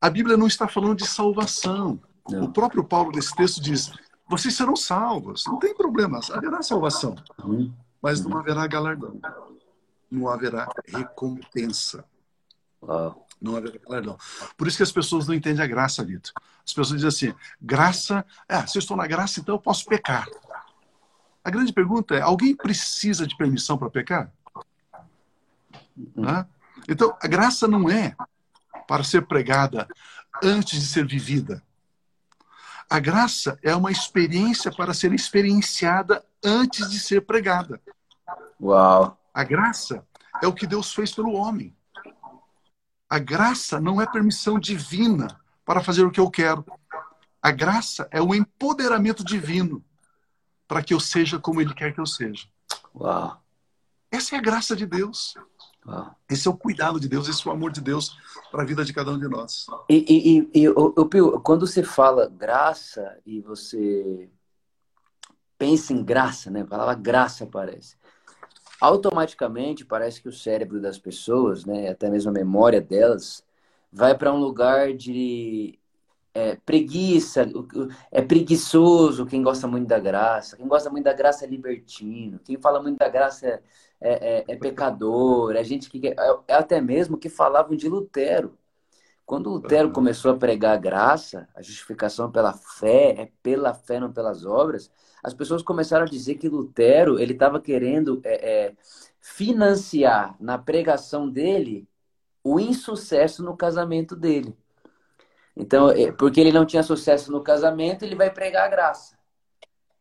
[0.01, 2.01] A Bíblia não está falando de salvação.
[2.29, 2.45] Não.
[2.45, 3.91] O próprio Paulo, nesse texto, diz:
[4.29, 7.73] vocês serão salvos, não tem problema, haverá salvação, uhum.
[8.03, 9.19] mas não haverá galardão,
[10.11, 12.05] não haverá recompensa.
[12.83, 13.27] Uau.
[13.41, 14.19] Não haverá galardão.
[14.57, 16.33] Por isso que as pessoas não entendem a graça, Vitor.
[16.65, 20.29] As pessoas dizem assim: graça, é, se eu estou na graça, então eu posso pecar.
[21.43, 24.31] A grande pergunta é: alguém precisa de permissão para pecar?
[25.97, 26.45] Uhum.
[26.89, 28.17] Então, a graça não é
[28.87, 29.87] para ser pregada
[30.43, 31.63] antes de ser vivida.
[32.89, 37.79] A graça é uma experiência para ser experienciada antes de ser pregada.
[38.59, 39.21] Uau!
[39.35, 40.03] A graça
[40.43, 41.77] é o que Deus fez pelo homem.
[43.11, 46.65] A graça não é permissão divina para fazer o que eu quero.
[47.43, 49.85] A graça é o empoderamento divino
[50.67, 52.49] para que eu seja como Ele quer que eu seja.
[52.95, 53.43] Uau!
[54.11, 55.35] Essa é a graça de Deus.
[55.89, 56.15] Ah.
[56.29, 58.17] Esse é o cuidado de Deus, esse é o amor de Deus
[58.51, 59.67] para a vida de cada um de nós.
[59.89, 60.05] E,
[60.55, 60.73] e, e, e
[61.43, 64.29] quando você fala graça e você
[65.57, 66.61] pensa em graça, né?
[66.61, 67.97] A palavra graça aparece.
[68.81, 73.43] Automaticamente parece que o cérebro das pessoas, né, até mesmo a memória delas,
[73.93, 75.77] vai para um lugar de
[76.33, 77.45] é, preguiça,
[78.13, 82.57] é preguiçoso quem gosta muito da graça, quem gosta muito da graça é libertino, quem
[82.57, 83.63] fala muito da graça é
[84.01, 86.09] é, é, é pecador, é gente que.
[86.09, 86.15] É,
[86.49, 88.57] é, até mesmo que falavam de Lutero.
[89.27, 94.11] Quando Lutero começou a pregar a graça, a justificação pela fé, é pela fé, não
[94.11, 94.91] pelas obras,
[95.23, 98.75] as pessoas começaram a dizer que Lutero ele estava querendo é, é,
[99.21, 101.87] financiar na pregação dele
[102.43, 104.57] o insucesso no casamento dele.
[105.55, 109.18] Então, é, porque ele não tinha sucesso no casamento, ele vai pregar a graça.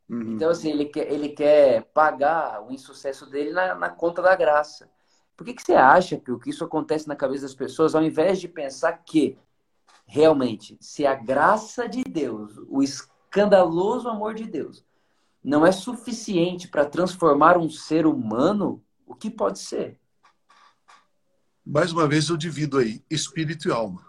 [0.10, 0.36] Uhum.
[0.36, 4.90] Então, assim, ele quer, ele quer pagar o insucesso dele na, na conta da graça.
[5.36, 8.04] Por que, que você acha que o que isso acontece na cabeça das pessoas, ao
[8.04, 9.38] invés de pensar que
[10.06, 14.84] realmente, se a graça de Deus, o escandaloso amor de Deus,
[15.44, 20.00] não é suficiente para transformar um ser humano, o que pode ser?
[21.66, 24.08] Mais uma vez eu divido aí espírito e alma.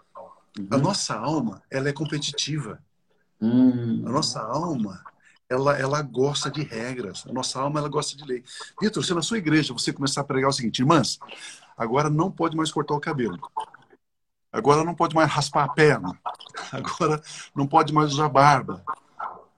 [0.57, 0.67] Uhum.
[0.71, 2.81] A nossa alma, ela é competitiva.
[3.41, 4.03] Hum.
[4.05, 5.03] A nossa alma,
[5.49, 7.25] ela, ela gosta de regras.
[7.27, 8.43] A nossa alma ela gosta de lei.
[8.79, 11.17] Vitor, se na sua igreja você começar a pregar o seguinte, irmãs,
[11.75, 13.39] agora não pode mais cortar o cabelo.
[14.51, 16.17] Agora não pode mais raspar a perna.
[16.71, 17.21] Agora
[17.55, 18.83] não pode mais usar barba.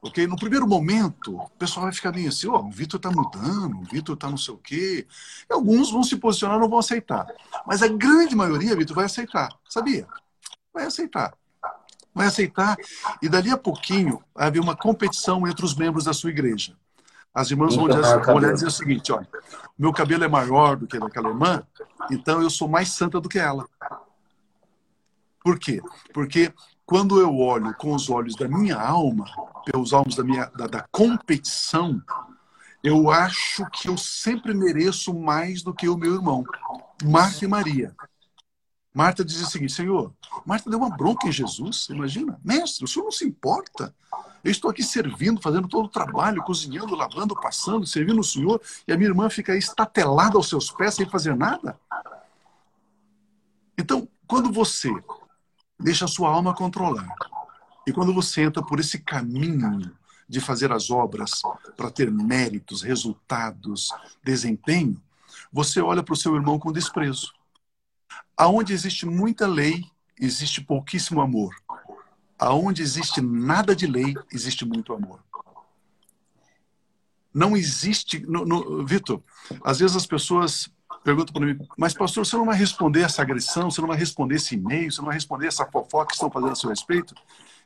[0.01, 0.25] Ok?
[0.27, 3.79] No primeiro momento, o pessoal vai ficar meio assim, ó, oh, o Vitor está mudando,
[3.79, 5.07] o Vitor está não sei o quê.
[5.49, 7.27] E alguns vão se posicionar não vão aceitar.
[7.65, 9.49] Mas a grande maioria, Vitor, vai aceitar.
[9.69, 10.07] Sabia?
[10.73, 11.33] Vai aceitar
[12.13, 12.77] vai aceitar.
[13.21, 16.75] E dali a pouquinho vai haver uma competição entre os membros da sua igreja.
[17.33, 19.27] As irmãs vão, dizer, vão dizer o seguinte: olha,
[19.79, 21.63] meu cabelo é maior do que daquela irmã,
[22.11, 23.65] então eu sou mais santa do que ela.
[25.43, 25.81] Por quê?
[26.13, 26.53] Porque
[26.85, 29.25] quando eu olho com os olhos da minha alma,
[29.65, 32.01] pelos olhos da minha da, da competição,
[32.83, 36.43] eu acho que eu sempre mereço mais do que o meu irmão,
[37.03, 37.95] Marta e Maria.
[38.93, 40.13] Marta diz o seguinte: Senhor,
[40.45, 43.93] Marta deu uma bronca em Jesus, imagina, mestre, o senhor não se importa.
[44.43, 48.91] Eu estou aqui servindo, fazendo todo o trabalho, cozinhando, lavando, passando, servindo o senhor, e
[48.91, 51.79] a minha irmã fica aí estatelada aos seus pés sem fazer nada.
[53.77, 54.89] Então, quando você
[55.79, 57.15] deixa a sua alma controlar,
[57.87, 59.91] e quando você entra por esse caminho
[60.27, 61.41] de fazer as obras
[61.77, 63.89] para ter méritos, resultados,
[64.23, 65.01] desempenho,
[65.51, 67.33] você olha para o seu irmão com desprezo.
[68.41, 69.85] Aonde existe muita lei,
[70.19, 71.53] existe pouquíssimo amor.
[72.39, 75.19] Aonde existe nada de lei, existe muito amor.
[77.31, 78.19] Não existe.
[78.25, 79.21] No, no, Vitor,
[79.63, 80.71] às vezes as pessoas
[81.03, 84.37] perguntam para mim, mas pastor, você não vai responder essa agressão, você não vai responder
[84.37, 87.13] esse e-mail, você não vai responder essa fofoca que estão fazendo a seu respeito?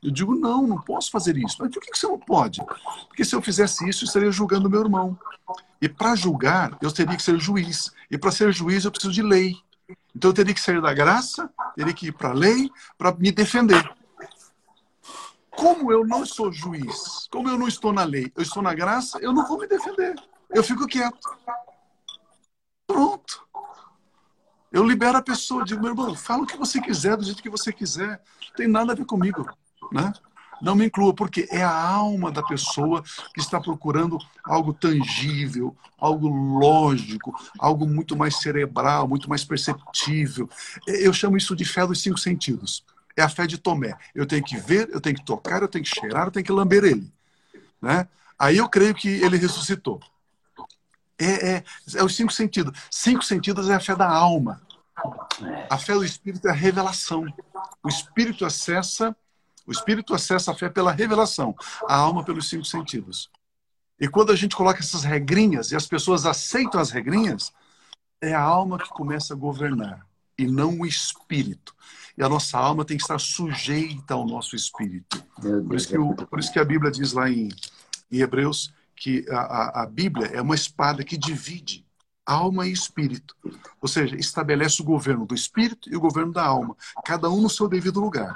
[0.03, 1.55] Eu digo, não, não posso fazer isso.
[1.57, 2.61] Mas por que você não pode?
[3.07, 5.17] Porque se eu fizesse isso, eu estaria julgando meu irmão.
[5.81, 7.93] E para julgar, eu teria que ser juiz.
[8.11, 9.55] E para ser juiz, eu preciso de lei.
[10.15, 13.31] Então eu teria que sair da graça, teria que ir para a lei para me
[13.31, 13.83] defender.
[15.51, 19.19] Como eu não sou juiz, como eu não estou na lei, eu estou na graça,
[19.19, 20.15] eu não vou me defender.
[20.49, 21.29] Eu fico quieto.
[22.87, 23.45] Pronto.
[24.71, 27.49] Eu libero a pessoa, digo, meu irmão, fala o que você quiser, do jeito que
[27.49, 28.21] você quiser.
[28.47, 29.45] Não tem nada a ver comigo.
[29.91, 30.11] Né?
[30.61, 33.03] Não me inclua, porque é a alma da pessoa
[33.33, 40.49] que está procurando algo tangível, algo lógico, algo muito mais cerebral, muito mais perceptível.
[40.87, 42.83] Eu chamo isso de fé dos cinco sentidos.
[43.17, 43.95] É a fé de Tomé.
[44.13, 46.51] Eu tenho que ver, eu tenho que tocar, eu tenho que cheirar, eu tenho que
[46.51, 47.11] lamber ele.
[47.81, 48.07] Né?
[48.37, 50.01] Aí eu creio que ele ressuscitou.
[51.17, 51.63] É, é,
[51.95, 52.77] é os cinco sentidos.
[52.91, 54.61] Cinco sentidos é a fé da alma.
[55.69, 57.25] A fé do Espírito é a revelação.
[57.83, 59.15] O Espírito acessa
[59.65, 61.55] o espírito acessa a fé pela revelação,
[61.87, 63.29] a alma pelos cinco sentidos.
[63.99, 67.53] E quando a gente coloca essas regrinhas e as pessoas aceitam as regrinhas,
[68.21, 70.05] é a alma que começa a governar
[70.37, 71.73] e não o espírito.
[72.17, 75.23] E a nossa alma tem que estar sujeita ao nosso espírito.
[75.67, 77.49] Por isso que, o, por isso que a Bíblia diz lá em,
[78.11, 81.85] em Hebreus que a, a, a Bíblia é uma espada que divide
[82.25, 83.35] alma e espírito.
[83.81, 87.49] Ou seja, estabelece o governo do espírito e o governo da alma, cada um no
[87.49, 88.35] seu devido lugar.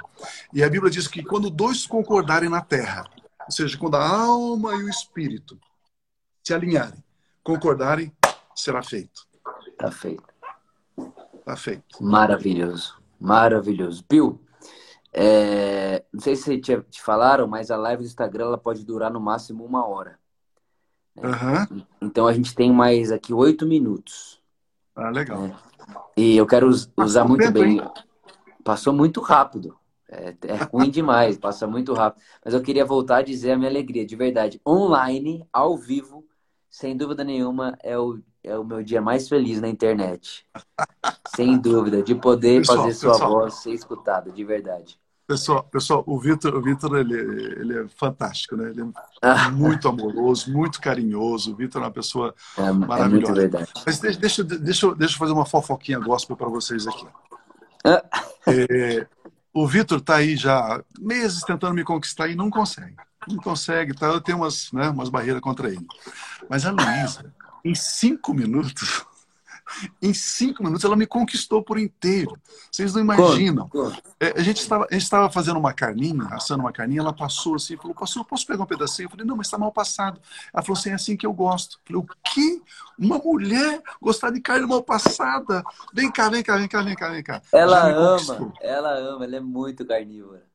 [0.52, 3.08] E a Bíblia diz que quando dois concordarem na terra,
[3.44, 5.58] ou seja, quando a alma e o espírito
[6.44, 7.02] se alinharem,
[7.42, 8.12] concordarem,
[8.54, 9.26] será feito.
[9.76, 10.22] Tá feito.
[11.44, 12.02] Tá feito.
[12.02, 13.00] Maravilhoso.
[13.18, 14.04] Maravilhoso.
[14.08, 14.40] Bill,
[15.12, 16.04] é...
[16.12, 19.20] não sei se te, te falaram, mas a live do Instagram ela pode durar no
[19.20, 20.19] máximo uma hora.
[21.16, 21.82] Uhum.
[22.00, 24.40] Então a gente tem mais aqui oito minutos.
[24.94, 25.42] Ah, legal.
[25.42, 25.56] Né?
[26.16, 27.78] E eu quero usar muito tempo, bem.
[27.78, 27.90] Hein?
[28.64, 29.76] Passou muito rápido.
[30.08, 32.22] É, é ruim demais, passa muito rápido.
[32.44, 34.60] Mas eu queria voltar a dizer a minha alegria, de verdade.
[34.66, 36.26] Online, ao vivo,
[36.68, 40.46] sem dúvida nenhuma, é o, é o meu dia mais feliz na internet.
[41.34, 43.30] sem dúvida, de poder pessoal, fazer sua pessoal.
[43.30, 44.99] voz ser escutada, de verdade.
[45.30, 48.68] Pessoal, pessoal, o Vitor, o Vitor ele, ele é fantástico, né?
[48.70, 48.84] Ele é
[49.54, 51.52] muito amoroso, muito carinhoso.
[51.52, 53.30] O Vitor é uma pessoa é, maravilhosa.
[53.30, 53.70] É verdade.
[53.86, 57.06] Mas deixa, deixa, deixa, deixa eu fazer uma fofoquinha gospel para vocês aqui.
[57.84, 59.06] É,
[59.54, 62.96] o Vitor está aí já meses tentando me conquistar e não consegue.
[63.28, 64.06] Não consegue, tá?
[64.06, 65.86] Eu tenho umas, né, umas barreiras contra ele.
[66.48, 67.32] Mas a Luísa,
[67.64, 69.06] em cinco minutos,
[70.00, 72.36] em cinco minutos ela me conquistou por inteiro.
[72.70, 73.70] Vocês não imaginam.
[74.18, 77.54] É, a, gente estava, a gente estava fazendo uma carninha, assando uma carninha, ela passou
[77.54, 79.06] assim, falou, pastor, posso pegar um pedacinho?
[79.06, 80.20] Eu falei, não, mas está mal passado.
[80.52, 81.78] Ela falou assim, é assim que eu gosto.
[81.78, 82.62] Eu falei, o quê?
[82.98, 85.62] Uma mulher gostar de carne mal passada?
[85.92, 87.42] Vem cá, vem cá, vem cá, vem cá, vem cá.
[87.52, 90.50] Ela ama, ela ama, ela é muito carnívora.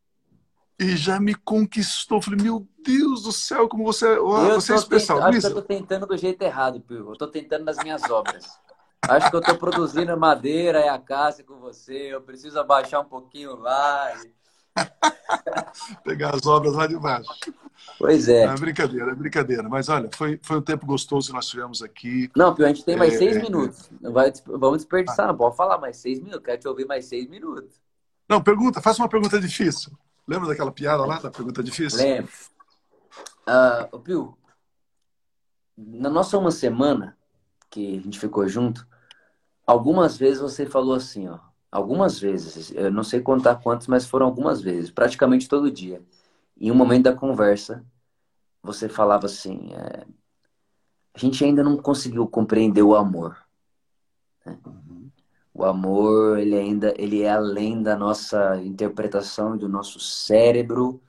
[0.77, 2.21] E já me conquistou.
[2.21, 5.19] Falei, meu Deus do céu, como você, oh, você é especial.
[5.19, 7.11] Tentando, acho que eu tô tentando do jeito errado, Pio.
[7.11, 8.45] Eu tô tentando nas minhas obras.
[9.09, 12.13] Acho que eu estou produzindo madeira e a casa com você.
[12.13, 14.13] Eu preciso abaixar um pouquinho lá.
[14.23, 14.31] E...
[16.03, 17.29] Pegar as obras lá de baixo.
[17.97, 18.43] Pois é.
[18.43, 19.63] É brincadeira, é brincadeira.
[19.63, 22.29] Mas olha, foi, foi um tempo gostoso que nós tivemos aqui.
[22.35, 23.17] Não, Pio, a gente tem mais é...
[23.17, 23.89] seis minutos.
[24.01, 25.27] Vai, vamos desperdiçar, ah.
[25.29, 26.43] não pode falar mais seis minutos.
[26.43, 27.81] Quero te ouvir mais seis minutos.
[28.27, 29.91] Não, pergunta, faça uma pergunta difícil.
[30.27, 31.99] Lembra daquela piada lá, da pergunta difícil?
[31.99, 32.31] Lembro.
[33.47, 34.37] Uh, Pio,
[35.77, 37.15] na nossa uma semana
[37.69, 38.87] que a gente ficou junto,
[39.65, 41.39] algumas vezes você falou assim, ó.
[41.71, 46.01] Algumas vezes, eu não sei contar quantas, mas foram algumas vezes, praticamente todo dia.
[46.57, 47.85] Em um momento da conversa,
[48.63, 50.05] você falava assim: é,
[51.13, 53.37] a gente ainda não conseguiu compreender o amor.
[54.45, 54.57] Né?
[55.53, 61.01] O amor, ele ainda, ele é além da nossa interpretação do nosso cérebro,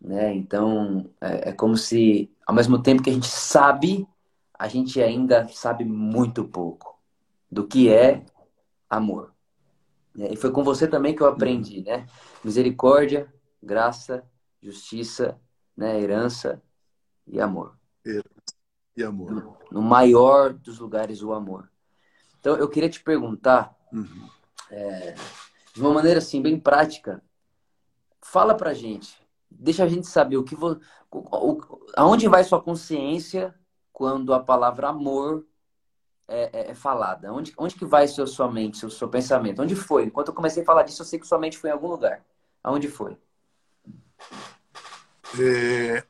[0.00, 0.34] né?
[0.34, 4.08] Então, é, é como se, ao mesmo tempo que a gente sabe,
[4.58, 6.91] a gente ainda sabe muito pouco
[7.52, 8.24] do que é
[8.88, 9.34] amor.
[10.16, 12.06] E foi com você também que eu aprendi, né?
[12.42, 13.30] Misericórdia,
[13.62, 14.24] graça,
[14.62, 15.38] justiça,
[15.76, 16.00] né?
[16.00, 16.62] Herança
[17.26, 17.76] e amor.
[18.96, 19.58] E amor.
[19.70, 21.70] No, maior dos lugares, o amor.
[22.40, 24.28] Então, eu queria te perguntar, uhum.
[24.70, 25.14] é,
[25.74, 27.22] de uma maneira assim, bem prática,
[28.22, 29.16] fala pra gente,
[29.50, 30.80] deixa a gente saber o que vo,
[31.10, 31.60] o,
[31.96, 33.54] aonde vai sua consciência
[33.92, 35.46] quando a palavra amor
[36.32, 37.32] é, é, é falada?
[37.32, 39.60] Onde, onde que vai seu, sua mente, seu, seu pensamento?
[39.60, 40.04] Onde foi?
[40.04, 42.24] Enquanto eu comecei a falar disso, eu sei que sua mente foi em algum lugar.
[42.64, 43.16] Aonde foi?
[45.38, 46.04] É...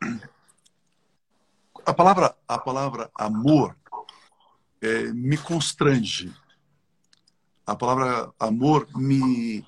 [1.84, 3.76] A palavra, a palavra amor
[4.80, 6.32] é, me constrange.
[7.66, 9.66] A palavra amor me,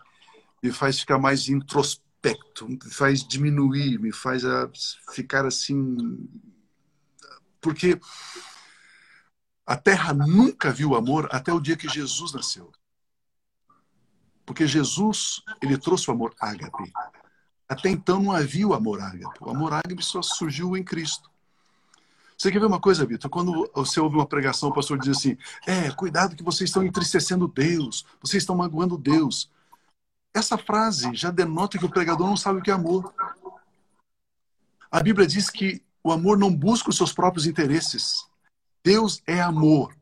[0.62, 4.70] me faz ficar mais introspecto, me faz diminuir, me faz a,
[5.12, 6.28] ficar assim.
[7.60, 7.98] Porque
[9.66, 12.70] a terra nunca viu amor até o dia que Jesus nasceu.
[14.44, 16.92] Porque Jesus, ele trouxe o amor ágape.
[17.66, 19.38] Até então não havia o amor ágape.
[19.40, 21.30] O amor ágape só surgiu em Cristo.
[22.36, 23.30] Você quer ver uma coisa, Vitor?
[23.30, 27.48] Quando você ouve uma pregação, o pastor diz assim: é, cuidado que vocês estão entristecendo
[27.48, 29.50] Deus, vocês estão magoando Deus.
[30.34, 33.14] Essa frase já denota que o pregador não sabe o que é amor.
[34.90, 38.26] A Bíblia diz que o amor não busca os seus próprios interesses.
[38.84, 39.94] Deus é amor.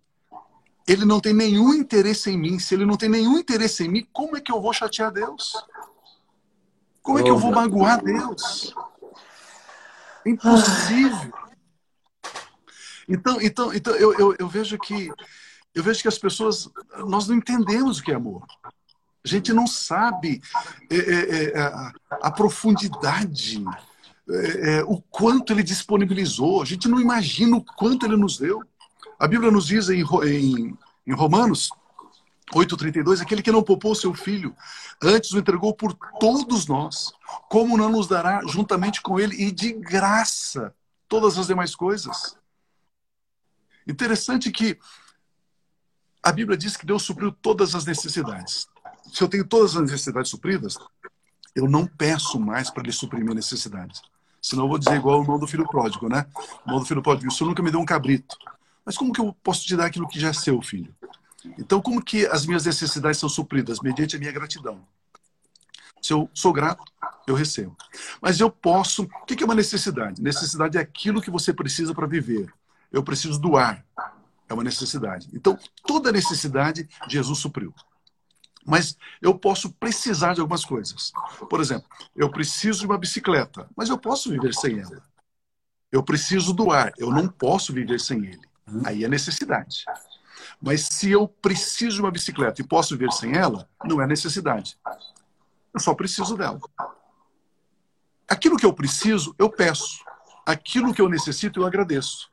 [0.87, 2.59] Ele não tem nenhum interesse em mim.
[2.59, 5.55] Se ele não tem nenhum interesse em mim, como é que eu vou chatear Deus?
[7.01, 8.75] Como é que eu vou magoar Deus?
[10.27, 11.33] Impossível.
[13.09, 15.13] Então, então, então eu, eu, eu, vejo que
[15.75, 16.71] eu vejo que as pessoas
[17.07, 18.45] nós não entendemos o que é amor.
[19.25, 20.41] A gente não sabe
[20.91, 23.63] é, é, é, a, a, profundidade,
[24.29, 26.63] é, é, o quanto ele disponibilizou.
[26.63, 28.63] A gente não imagina o quanto ele nos deu.
[29.23, 31.71] A Bíblia nos diz em, em, em Romanos
[32.53, 34.53] 8,32, aquele que não poupou seu filho,
[35.01, 37.13] antes o entregou por todos nós,
[37.49, 40.75] como não nos dará juntamente com ele e de graça
[41.07, 42.37] todas as demais coisas?
[43.87, 44.77] Interessante que
[46.21, 48.67] a Bíblia diz que Deus supriu todas as necessidades.
[49.13, 50.77] Se eu tenho todas as necessidades supridas,
[51.55, 54.03] eu não peço mais para Ele suprir minhas necessidades.
[54.43, 56.27] Senão eu vou dizer igual o irmão do filho pródigo, né?
[56.67, 58.37] O irmão do filho pródigo, o senhor nunca me deu um cabrito.
[58.85, 60.95] Mas como que eu posso te dar aquilo que já é seu, filho?
[61.59, 63.81] Então, como que as minhas necessidades são supridas?
[63.81, 64.87] Mediante a minha gratidão.
[66.01, 66.83] Se eu sou grato,
[67.27, 67.77] eu recebo.
[68.21, 69.05] Mas eu posso.
[69.05, 70.21] O que é uma necessidade?
[70.23, 72.53] Necessidade é aquilo que você precisa para viver
[72.93, 73.85] eu preciso do ar.
[74.49, 75.29] É uma necessidade.
[75.33, 77.75] Então, toda necessidade, Jesus supriu.
[78.65, 81.11] Mas eu posso precisar de algumas coisas.
[81.49, 85.03] Por exemplo, eu preciso de uma bicicleta, mas eu posso viver sem ela.
[85.91, 88.52] Eu preciso do ar, eu não posso viver sem ele.
[88.85, 89.85] Aí é necessidade.
[90.61, 94.79] Mas se eu preciso de uma bicicleta e posso viver sem ela, não é necessidade.
[95.75, 96.61] Eu só preciso dela.
[98.29, 100.05] Aquilo que eu preciso, eu peço.
[100.47, 102.31] Aquilo que eu necessito, eu agradeço.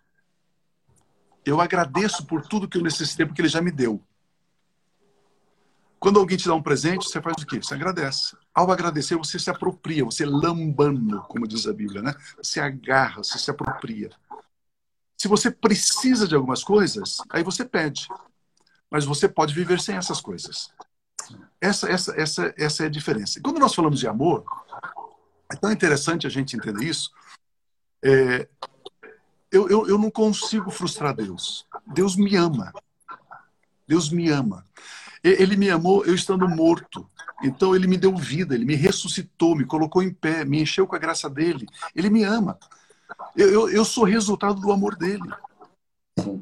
[1.45, 4.03] Eu agradeço por tudo que eu necessitei, porque ele já me deu.
[5.99, 7.57] Quando alguém te dá um presente, você faz o quê?
[7.57, 8.37] Você agradece.
[8.53, 12.15] Ao agradecer, você se apropria, você lambando, como diz a Bíblia, né?
[12.41, 14.09] Você agarra, você se apropria.
[15.19, 18.07] Se você precisa de algumas coisas, aí você pede.
[18.89, 20.69] Mas você pode viver sem essas coisas.
[21.59, 23.37] Essa, essa, essa, essa é a diferença.
[23.37, 24.45] E quando nós falamos de amor,
[25.51, 27.11] é tão interessante a gente entender isso.
[28.01, 28.47] É,
[29.51, 31.67] eu, eu, eu não consigo frustrar Deus.
[31.85, 32.71] Deus me ama.
[33.85, 34.65] Deus me ama.
[35.21, 37.05] Ele me amou eu estando morto.
[37.43, 40.95] Então ele me deu vida, ele me ressuscitou, me colocou em pé, me encheu com
[40.95, 41.67] a graça dele.
[41.93, 42.57] Ele me ama.
[43.35, 45.29] Eu, eu, eu sou resultado do amor dele.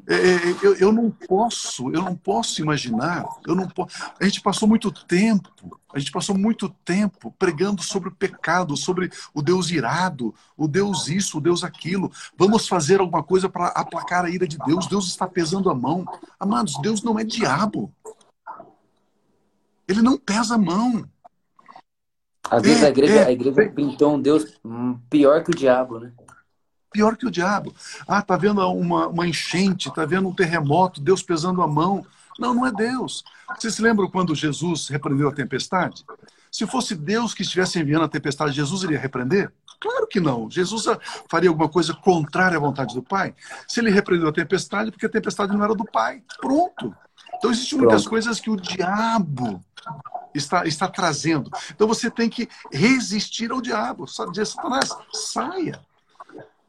[0.06, 3.94] É, é, eu, eu não posso, eu não posso imaginar, eu não posso.
[4.20, 9.10] A gente passou muito tempo, a gente passou muito tempo pregando sobre o pecado, sobre
[9.32, 12.10] o Deus irado, o Deus isso, o Deus aquilo.
[12.36, 14.86] Vamos fazer alguma coisa para aplacar a ira de Deus.
[14.86, 16.04] Deus está pesando a mão.
[16.40, 17.92] Amados, Deus não é diabo.
[19.86, 21.08] Ele não pesa a mão.
[22.50, 24.58] Às vezes é, a igreja, é, a igreja pintou um Deus
[25.10, 26.12] pior que o diabo, né?
[26.90, 27.74] Pior que o diabo.
[28.06, 32.04] Ah, tá vendo uma, uma enchente, tá vendo um terremoto, Deus pesando a mão.
[32.38, 33.24] Não, não é Deus.
[33.58, 36.04] Vocês se lembram quando Jesus repreendeu a tempestade?
[36.50, 39.52] Se fosse Deus que estivesse enviando a tempestade, Jesus iria repreender?
[39.80, 40.50] Claro que não.
[40.50, 40.86] Jesus
[41.28, 43.34] faria alguma coisa contrária à vontade do Pai?
[43.66, 46.22] Se ele repreendeu a tempestade, porque a tempestade não era do Pai.
[46.40, 46.94] Pronto.
[47.36, 49.62] Então, existem muitas coisas que o diabo
[50.34, 51.50] está, está trazendo.
[51.70, 54.06] Então, você tem que resistir ao diabo.
[54.30, 55.80] Dizer, Satanás, saia.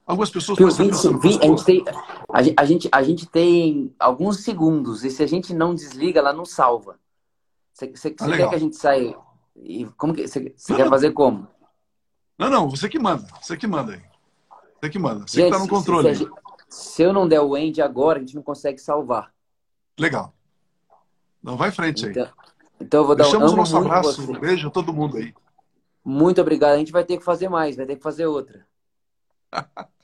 [0.10, 1.84] Algumas pessoas Pio, 20, 20, a, gente tem,
[2.34, 6.46] a, gente, a gente tem alguns segundos, e se a gente não desliga, ela não
[6.46, 7.00] salva.
[7.72, 9.16] Você, você, ah, quer que a gente saia?
[9.56, 10.90] E como que, você, você quer não.
[10.90, 11.48] fazer como?
[12.40, 13.28] Não, não, você que manda.
[13.40, 14.02] Você que manda aí.
[14.82, 15.28] Você que manda.
[15.28, 16.16] Você gente, que tá no controle.
[16.16, 16.32] Se, se,
[16.70, 19.32] se, eu não der o end agora, a gente não consegue salvar.
[19.96, 20.34] Legal.
[21.44, 22.32] Não vai em frente então, aí.
[22.82, 25.36] Então eu vou dar Deixamos um o nosso abraço, um beijo a todo mundo aí.
[26.04, 26.72] Muito obrigado.
[26.72, 28.66] A gente vai ter que fazer mais, vai ter que fazer outra.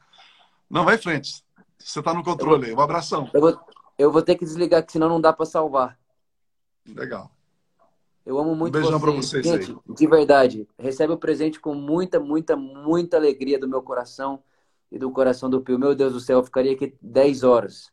[0.69, 1.43] não vai em frente.
[1.77, 2.73] Você está no controle aí.
[2.73, 3.29] Um abração.
[3.33, 3.59] Eu vou,
[3.97, 5.97] eu vou ter que desligar, que senão não dá para salvar.
[6.87, 7.31] Legal.
[8.25, 9.01] Eu amo muito um beijão vocês.
[9.01, 9.95] Pra vocês Gente, aí.
[9.95, 14.41] de verdade, recebe o presente com muita, muita, muita alegria do meu coração
[14.91, 15.77] e do coração do Pio.
[15.77, 17.91] Meu Deus do céu, eu ficaria aqui 10 horas.